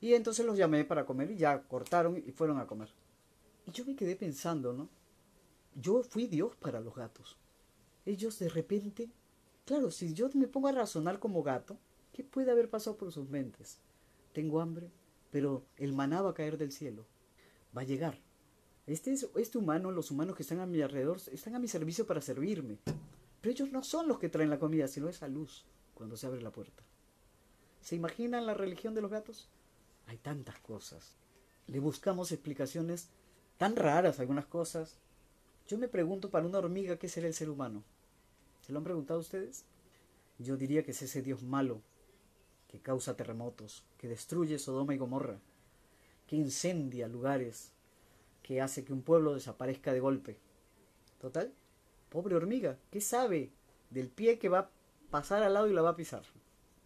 Y 0.00 0.14
entonces 0.14 0.44
los 0.44 0.58
llamé 0.58 0.84
para 0.84 1.06
comer 1.06 1.30
y 1.30 1.36
ya 1.36 1.62
cortaron 1.62 2.16
y 2.16 2.32
fueron 2.32 2.58
a 2.58 2.66
comer. 2.66 2.90
Y 3.66 3.70
yo 3.70 3.84
me 3.84 3.96
quedé 3.96 4.16
pensando, 4.16 4.72
¿no? 4.72 4.88
Yo 5.74 6.02
fui 6.02 6.26
Dios 6.26 6.56
para 6.56 6.80
los 6.80 6.94
gatos. 6.94 7.38
Ellos 8.04 8.38
de 8.38 8.48
repente, 8.48 9.10
claro, 9.64 9.90
si 9.90 10.12
yo 10.12 10.28
me 10.34 10.48
pongo 10.48 10.68
a 10.68 10.72
razonar 10.72 11.18
como 11.18 11.42
gato, 11.42 11.78
¿Qué 12.16 12.24
puede 12.24 12.50
haber 12.50 12.70
pasado 12.70 12.96
por 12.96 13.12
sus 13.12 13.28
mentes? 13.28 13.76
Tengo 14.32 14.62
hambre, 14.62 14.90
pero 15.30 15.66
el 15.76 15.92
maná 15.92 16.22
va 16.22 16.30
a 16.30 16.34
caer 16.34 16.56
del 16.56 16.72
cielo. 16.72 17.04
Va 17.76 17.82
a 17.82 17.84
llegar. 17.84 18.18
Este, 18.86 19.12
este 19.12 19.58
humano, 19.58 19.90
los 19.90 20.10
humanos 20.10 20.34
que 20.34 20.42
están 20.42 20.60
a 20.60 20.66
mi 20.66 20.80
alrededor, 20.80 21.20
están 21.30 21.54
a 21.54 21.58
mi 21.58 21.68
servicio 21.68 22.06
para 22.06 22.22
servirme. 22.22 22.78
Pero 23.42 23.52
ellos 23.52 23.70
no 23.70 23.84
son 23.84 24.08
los 24.08 24.18
que 24.18 24.30
traen 24.30 24.48
la 24.48 24.58
comida, 24.58 24.88
sino 24.88 25.10
esa 25.10 25.28
luz 25.28 25.66
cuando 25.92 26.16
se 26.16 26.26
abre 26.26 26.40
la 26.40 26.52
puerta. 26.52 26.82
¿Se 27.82 27.96
imaginan 27.96 28.46
la 28.46 28.54
religión 28.54 28.94
de 28.94 29.02
los 29.02 29.10
gatos? 29.10 29.50
Hay 30.06 30.16
tantas 30.16 30.58
cosas. 30.60 31.18
Le 31.66 31.80
buscamos 31.80 32.32
explicaciones 32.32 33.10
tan 33.58 33.76
raras 33.76 34.20
algunas 34.20 34.46
cosas. 34.46 34.96
Yo 35.68 35.76
me 35.76 35.86
pregunto 35.86 36.30
para 36.30 36.46
una 36.46 36.60
hormiga 36.60 36.96
qué 36.96 37.10
será 37.10 37.26
el 37.26 37.34
ser 37.34 37.50
humano. 37.50 37.84
¿Se 38.62 38.72
lo 38.72 38.78
han 38.78 38.84
preguntado 38.84 39.20
ustedes? 39.20 39.66
Yo 40.38 40.56
diría 40.56 40.82
que 40.82 40.92
es 40.92 41.02
ese 41.02 41.20
Dios 41.20 41.42
malo 41.42 41.82
que 42.68 42.80
causa 42.80 43.16
terremotos, 43.16 43.84
que 43.98 44.08
destruye 44.08 44.58
Sodoma 44.58 44.94
y 44.94 44.98
Gomorra, 44.98 45.38
que 46.26 46.36
incendia 46.36 47.08
lugares, 47.08 47.72
que 48.42 48.60
hace 48.60 48.84
que 48.84 48.92
un 48.92 49.02
pueblo 49.02 49.34
desaparezca 49.34 49.92
de 49.92 50.00
golpe. 50.00 50.38
Total, 51.20 51.52
pobre 52.10 52.36
hormiga, 52.36 52.78
¿qué 52.90 53.00
sabe 53.00 53.50
del 53.90 54.08
pie 54.08 54.38
que 54.38 54.48
va 54.48 54.58
a 54.58 54.70
pasar 55.10 55.42
al 55.42 55.54
lado 55.54 55.68
y 55.68 55.72
la 55.72 55.82
va 55.82 55.90
a 55.90 55.96
pisar? 55.96 56.22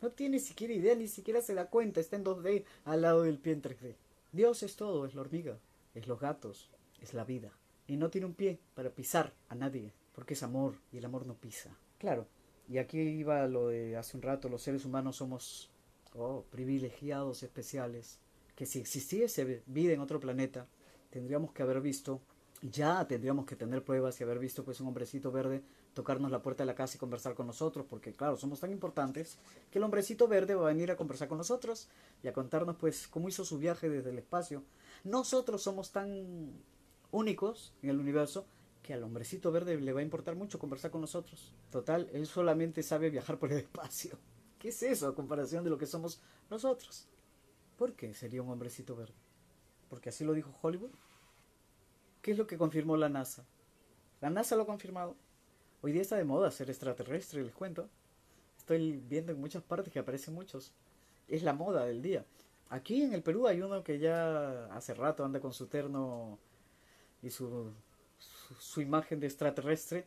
No 0.01 0.11
tiene 0.11 0.39
siquiera 0.39 0.73
idea, 0.73 0.95
ni 0.95 1.09
siquiera 1.09 1.43
se 1.43 1.55
da 1.55 1.69
cuenta, 1.69 2.01
está 2.01 2.17
en 2.17 2.25
2D 2.25 2.65
al 2.85 3.03
lado 3.03 3.23
del 3.23 3.39
pie 3.39 3.53
en 3.53 3.63
3D. 3.63 3.97
Dios 4.33 4.63
es 4.63 4.77
todo, 4.77 5.05
es 5.05 5.15
la 5.15 5.21
hormiga, 5.21 5.59
es 5.95 6.07
los 6.07 6.21
gatos, 6.21 6.71
es 7.01 7.13
la 7.13 7.25
vida. 7.25 7.53
Y 7.87 7.97
no 7.97 8.09
tiene 8.09 8.27
un 8.27 8.35
pie 8.35 8.61
para 8.75 8.91
pisar 8.91 9.35
a 9.49 9.55
nadie, 9.55 9.93
porque 10.15 10.35
es 10.35 10.43
amor 10.43 10.77
y 10.93 10.99
el 10.99 11.05
amor 11.05 11.27
no 11.27 11.35
pisa. 11.35 11.77
Claro, 11.99 12.27
y 12.71 12.79
aquí 12.79 13.01
iba 13.01 13.47
lo 13.49 13.69
de 13.69 13.97
hace 13.97 14.17
un 14.17 14.23
rato, 14.23 14.49
los 14.49 14.63
seres 14.63 14.85
humanos 14.85 15.17
somos 15.17 15.69
oh, 16.15 16.45
privilegiados 16.51 17.43
especiales, 17.43 18.21
que 18.55 18.65
si 18.65 18.79
existiese 18.79 19.63
vida 19.67 19.93
en 19.93 20.01
otro 20.01 20.21
planeta, 20.21 20.69
tendríamos 21.11 21.53
que 21.53 21.65
haber 21.65 21.81
visto, 21.81 22.21
ya 22.63 23.05
tendríamos 23.09 23.45
que 23.45 23.57
tener 23.57 23.83
pruebas 23.83 24.21
y 24.21 24.23
haber 24.23 24.39
visto 24.39 24.65
pues 24.65 24.81
un 24.81 24.87
hombrecito 24.87 25.33
verde 25.33 25.65
tocarnos 25.95 26.31
la 26.31 26.43
puerta 26.43 26.63
de 26.63 26.69
la 26.69 26.77
casa 26.77 26.97
y 26.97 27.01
conversar 27.01 27.35
con 27.35 27.49
nosotros, 27.49 27.87
porque 27.91 28.13
claro, 28.13 28.37
somos 28.37 28.61
tan 28.61 28.71
importantes 28.71 29.37
que 29.73 29.79
el 29.79 29.85
hombrecito 29.85 30.29
verde 30.29 30.55
va 30.55 30.67
a 30.67 30.73
venir 30.73 30.93
a 30.93 30.97
conversar 30.97 31.27
con 31.27 31.39
nosotros 31.39 31.89
y 32.23 32.29
a 32.29 32.33
contarnos 32.33 32.77
pues 32.77 33.09
cómo 33.09 33.29
hizo 33.29 33.45
su 33.45 33.59
viaje 33.59 33.89
desde 33.89 34.11
el 34.11 34.19
espacio. 34.19 34.63
Nosotros 35.03 35.61
somos 35.61 35.91
tan 35.91 36.53
únicos 37.11 37.73
en 37.83 37.91
el 37.91 37.99
universo 37.99 38.47
que 38.91 38.95
al 38.95 39.05
hombrecito 39.05 39.53
verde 39.53 39.81
le 39.81 39.93
va 39.93 40.01
a 40.01 40.03
importar 40.03 40.35
mucho 40.35 40.59
conversar 40.59 40.91
con 40.91 41.01
nosotros. 41.01 41.53
Total, 41.71 42.11
él 42.13 42.27
solamente 42.27 42.83
sabe 42.83 43.09
viajar 43.09 43.39
por 43.39 43.53
el 43.53 43.59
espacio. 43.59 44.19
¿Qué 44.59 44.71
es 44.71 44.83
eso 44.83 45.07
a 45.07 45.15
comparación 45.15 45.63
de 45.63 45.71
lo 45.71 45.79
que 45.79 45.87
somos 45.87 46.21
nosotros? 46.51 47.07
¿Por 47.79 47.95
qué 47.95 48.13
sería 48.15 48.43
un 48.43 48.51
hombrecito 48.51 48.97
verde? 48.97 49.15
¿Porque 49.89 50.09
así 50.09 50.25
lo 50.25 50.33
dijo 50.33 50.53
Hollywood? 50.61 50.91
¿Qué 52.21 52.33
es 52.33 52.39
lo 52.39 52.49
que 52.49 52.59
confirmó 52.59 52.97
la 52.97 53.09
NASA? 53.09 53.47
La 54.21 54.29
NASA 54.29 54.57
lo 54.57 54.63
ha 54.63 54.67
confirmado. 54.67 55.15
Hoy 55.83 55.93
día 55.93 56.03
está 56.03 56.17
de 56.17 56.25
moda 56.25 56.51
ser 56.51 56.69
extraterrestre, 56.69 57.45
les 57.45 57.55
cuento. 57.55 57.89
Estoy 58.59 58.97
viendo 59.09 59.31
en 59.31 59.41
muchas 59.41 59.63
partes 59.63 59.93
que 59.93 60.01
aparecen 60.01 60.35
muchos. 60.35 60.73
Es 61.29 61.45
la 61.45 61.53
moda 61.53 61.85
del 61.85 62.03
día. 62.03 62.25
Aquí 62.71 63.03
en 63.03 63.13
el 63.13 63.23
Perú 63.23 63.47
hay 63.47 63.63
uno 63.63 63.85
que 63.85 64.01
ya 64.01 64.67
hace 64.75 64.95
rato 64.95 65.25
anda 65.25 65.39
con 65.39 65.53
su 65.53 65.69
terno 65.69 66.41
y 67.23 67.31
su 67.31 67.73
su, 68.59 68.81
imagen 68.81 69.21
de 69.21 69.27
extraterrestre, 69.27 70.05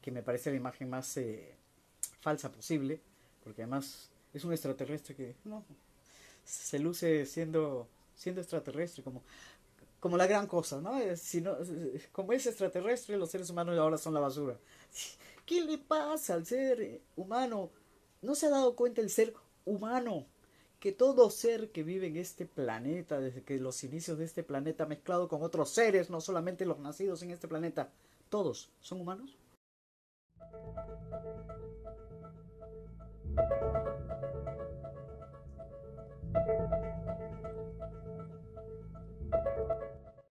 que 0.00 0.10
me 0.10 0.22
parece 0.22 0.50
la 0.50 0.56
imagen 0.56 0.90
más 0.90 1.16
eh, 1.16 1.54
falsa 2.20 2.50
posible, 2.50 3.00
porque 3.42 3.62
además 3.62 4.10
es 4.32 4.44
un 4.44 4.52
extraterrestre 4.52 5.14
que 5.14 5.36
no 5.44 5.64
se 6.44 6.78
luce 6.78 7.26
siendo 7.26 7.88
siendo 8.14 8.40
extraterrestre 8.40 9.02
como 9.02 9.22
como 9.98 10.16
la 10.16 10.26
gran 10.26 10.46
cosa, 10.46 10.80
¿no? 10.80 11.00
Si 11.16 11.40
no 11.40 11.56
como 12.12 12.32
es 12.32 12.46
extraterrestre, 12.46 13.16
los 13.16 13.30
seres 13.30 13.50
humanos 13.50 13.76
ahora 13.78 13.98
son 13.98 14.14
la 14.14 14.20
basura. 14.20 14.58
¿Qué 15.46 15.62
le 15.62 15.78
pasa 15.78 16.34
al 16.34 16.46
ser 16.46 17.00
humano? 17.16 17.70
¿No 18.22 18.34
se 18.34 18.46
ha 18.46 18.50
dado 18.50 18.76
cuenta 18.76 19.00
el 19.00 19.10
ser 19.10 19.34
humano 19.64 20.26
que 20.78 20.92
todo 20.92 21.30
ser 21.30 21.70
que 21.70 21.82
vive 21.82 22.06
en 22.06 22.16
este 22.16 22.46
planeta, 22.46 23.20
desde 23.20 23.42
que 23.42 23.58
los 23.58 23.82
inicios 23.84 24.18
de 24.18 24.24
este 24.24 24.42
planeta 24.42 24.86
mezclado 24.86 25.28
con 25.28 25.42
otros 25.42 25.70
seres, 25.70 26.10
no 26.10 26.20
solamente 26.20 26.66
los 26.66 26.78
nacidos 26.78 27.22
en 27.22 27.30
este 27.30 27.48
planeta, 27.48 27.90
todos 28.28 28.70
son 28.80 29.00
humanos? 29.00 29.36